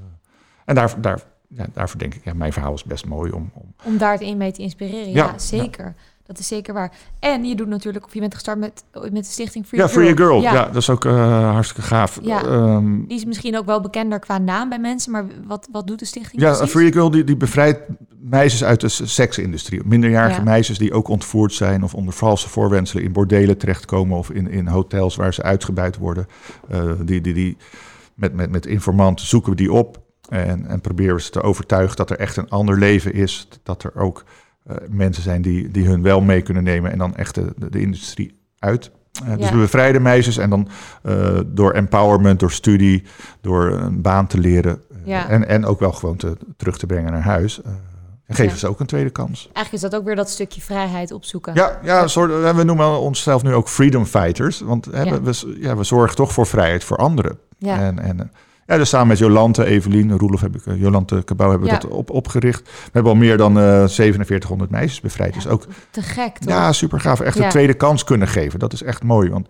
[0.65, 3.51] en daar, daar, ja, daarvoor denk ik, ja, mijn verhaal is best mooi om.
[3.53, 5.11] om om daar het in mee te inspireren.
[5.11, 5.95] Ja, zeker.
[6.27, 6.91] Dat is zeker waar.
[7.19, 10.03] En je doet natuurlijk, of je bent gestart met, met de stichting Free ja, Girl.
[10.03, 10.41] Free Girl.
[10.41, 10.65] Ja.
[10.65, 12.19] dat is ook eh, hartstikke gaaf.
[12.21, 12.43] Ja.
[12.43, 15.99] Ehm, Die is misschien ook wel bekender qua naam bij mensen, maar wat, wat doet
[15.99, 16.71] de stichting Ja, precies?
[16.71, 17.79] Free Girl die, die bevrijdt
[18.19, 19.81] meisjes uit de seksindustrie.
[19.85, 20.43] Minderjarige Ja.
[20.43, 24.67] meisjes die ook ontvoerd zijn of onder valse voorwenselen in bordelen terechtkomen of in, in
[24.67, 26.27] hotels waar ze uitgebuit worden.
[26.69, 27.57] Eh, die, die, die,
[28.15, 31.95] met, met, met informanten zoeken we die op en, en proberen we ze te overtuigen
[31.95, 33.47] dat er echt een ander leven is.
[33.63, 34.23] Dat er ook
[34.89, 38.39] mensen zijn die, die hun wel mee kunnen nemen en dan echt de, de, industrie
[38.59, 38.91] uit.
[39.25, 39.51] Eh, dus Ja.
[39.51, 40.67] we bevrijden meisjes en dan
[41.03, 43.03] eh, door empowerment, door studie,
[43.41, 45.29] door een baan te leren eh, Ja.
[45.29, 47.61] en, en ook wel gewoon te, terug te brengen naar huis.
[47.61, 47.71] eh,
[48.25, 48.57] en geven Ja.
[48.57, 49.39] ze ook een tweede kans.
[49.53, 51.53] Eigenlijk is dat ook weer dat stukje vrijheid opzoeken.
[51.53, 54.59] Ja, ja soort, eh, we noemen onszelf nu ook freedom fighters.
[54.61, 57.37] Want we, we- ja, we zorgen toch voor vrijheid voor anderen.
[57.57, 57.79] Ja.
[57.79, 58.25] En, en eh,
[58.67, 61.79] ja, dus samen met Jolante, Evelien, Roelof heb ik, eh, Jolante Cabau hebben we Ja.
[61.79, 62.61] dat op, opgericht.
[62.61, 65.33] We hebben al meer dan eh 4700 meisjes bevrijd.
[65.33, 66.49] Dus ook Te gek, toch?
[66.49, 67.19] ja, super gaaf.
[67.19, 67.43] Echt Ja.
[67.43, 68.59] een tweede kans kunnen geven.
[68.59, 69.29] Dat is echt mooi.
[69.29, 69.47] Want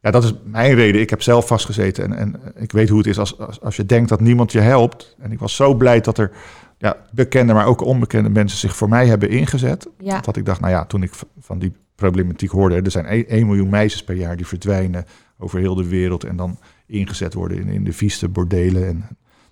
[0.00, 1.00] ja, dat is mijn reden.
[1.00, 3.86] Ik heb zelf vastgezeten en, en ik weet hoe het is als, als, als je
[3.86, 5.16] denkt dat niemand je helpt.
[5.18, 6.30] En ik was zo blij dat er
[6.78, 9.88] ja, bekende, maar ook onbekende mensen zich voor mij hebben ingezet.
[9.98, 10.20] Ja.
[10.20, 13.68] Dat ik dacht, nou ja, toen ik van die problematiek hoorde, er zijn 1 miljoen
[13.68, 15.04] meisjes per jaar die verdwijnen
[15.38, 18.86] over heel de wereld en dan ingezet worden in, in de vieste bordelen.
[18.86, 19.04] En,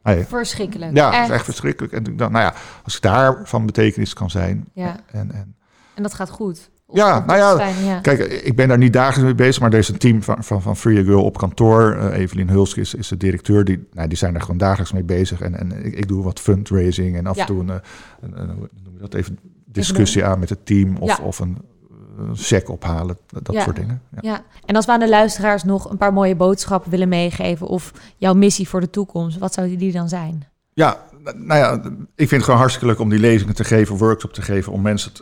[0.02, 0.96] nou ja, Verschrikkelijk.
[0.96, 1.28] ja, echt.
[1.28, 1.92] is echt verschrikkelijk.
[1.92, 2.54] En dacht, nou ja,
[2.84, 4.64] als ik daar van betekenis kan zijn.
[4.72, 4.96] Ja.
[5.10, 5.56] En, en,
[5.94, 6.70] En dat gaat goed.
[6.92, 8.00] Ja, nou ja.
[8.00, 10.62] Kijk, ik ben daar niet dagelijks mee bezig, maar er is een team van, van,
[10.62, 11.92] van Free a Girl op kantoor.
[11.96, 13.64] Eh, Evelien Hulsk is, is de directeur.
[13.64, 15.40] Die, nou, die zijn daar gewoon dagelijks mee bezig.
[15.40, 17.40] En, en ik, ik doe wat fundraising en af Ja.
[17.40, 17.76] en toe een, eh,
[18.20, 20.96] een, je dat even discussie aan met het team.
[20.96, 21.24] Of, Ja.
[21.24, 21.58] of een,
[22.18, 23.62] een check ophalen, dat Ja.
[23.62, 24.02] soort dingen.
[24.10, 24.18] Ja.
[24.20, 27.92] Ja, en als we aan de luisteraars nog een paar mooie boodschappen willen meegeven of
[28.16, 30.46] jouw missie voor de toekomst, wat zou die dan zijn?
[30.72, 31.02] Ja,
[31.36, 34.42] nou ja, ik vind het gewoon hartstikke leuk om die lezingen te geven, workshop te
[34.42, 35.12] geven, om mensen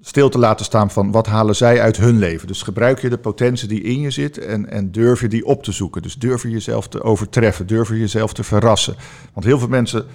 [0.00, 2.46] stil te laten staan van wat halen zij uit hun leven.
[2.46, 5.62] Dus gebruik je de potentie die in je zit en, en durf je die op
[5.62, 6.02] te zoeken.
[6.02, 8.94] Dus durf je jezelf te overtreffen, durf je jezelf te verrassen.
[9.32, 10.06] Want heel veel mensen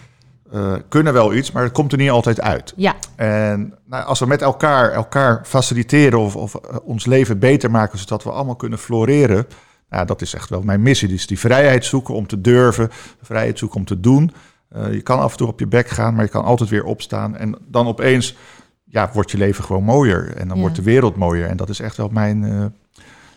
[0.51, 2.73] eh, kunnen wel iets, maar het komt er niet altijd uit.
[2.75, 7.71] Ja, En nou, als we met elkaar elkaar faciliteren of, of eh, ons leven beter
[7.71, 9.47] maken, zodat we allemaal kunnen floreren.
[9.89, 11.07] Nou, dat is echt wel mijn missie.
[11.07, 12.87] Dus die vrijheid zoeken om te durven,
[13.19, 14.31] de vrijheid zoeken om te doen.
[14.69, 16.83] Eh, je kan af en toe op je bek gaan, maar je kan altijd weer
[16.83, 17.35] opstaan.
[17.37, 18.35] En dan opeens
[18.83, 20.35] ja, wordt je leven gewoon mooier.
[20.35, 20.61] En dan Ja.
[20.61, 21.47] wordt de wereld mooier.
[21.47, 22.73] En dat is echt wel mijn,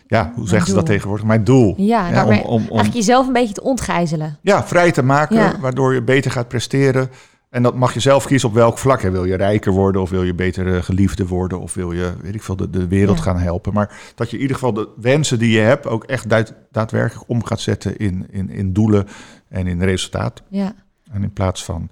[0.09, 1.25] ja, hoe zeggen ze dat tegenwoordig?
[1.25, 1.73] Mijn doel.
[1.77, 4.37] ja, om, om, om, eigenlijk jezelf een beetje te ontgijzelen.
[4.41, 5.59] ja, vrij te maken, Ja.
[5.59, 7.09] waardoor je beter gaat presteren.
[7.49, 9.01] En dat mag je zelf kiezen op welk vlak.
[9.01, 9.11] Hè.
[9.11, 11.59] Wil je rijker worden of wil je beter eh, geliefde worden...
[11.59, 13.23] of wil je, weet ik veel, de, de wereld Ja.
[13.23, 13.73] gaan helpen.
[13.73, 15.87] Maar dat je in ieder geval de wensen die je hebt...
[15.87, 19.07] ook echt daad- daadwerkelijk om gaat zetten in, in, in doelen
[19.49, 20.43] en in resultaat.
[20.49, 20.73] Ja,
[21.11, 21.89] En in plaats van,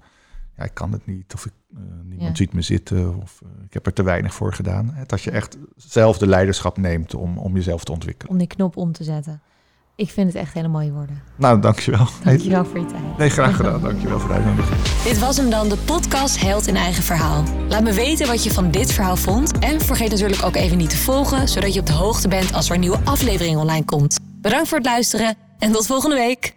[0.56, 1.52] ja, ik kan het niet of ik,
[2.04, 2.34] niemand Ja.
[2.34, 3.16] ziet me zitten...
[3.22, 4.90] of eh, ik heb er te weinig voor gedaan.
[4.94, 5.02] Hè.
[5.06, 8.32] Dat je echt zelf de leiderschap neemt om, om jezelf te ontwikkelen.
[8.32, 9.40] om die knop om te zetten.
[9.96, 11.22] Ik vind het echt hele mooie woorden.
[11.36, 12.06] Nou, dankjewel.
[12.24, 13.18] Dankjewel voor je tijd.
[13.18, 13.80] Nee, graag gedaan.
[13.82, 14.80] Dankjewel voor de uitnodiging.
[15.04, 17.44] Dit was hem dan, de podcast Held in Eigen Verhaal.
[17.68, 19.58] Laat me weten wat je van dit verhaal vond.
[19.58, 22.68] En vergeet natuurlijk ook even niet te volgen, zodat je op de hoogte bent als
[22.68, 24.18] er een nieuwe aflevering online komt.
[24.40, 26.56] Bedankt voor het luisteren en tot volgende week.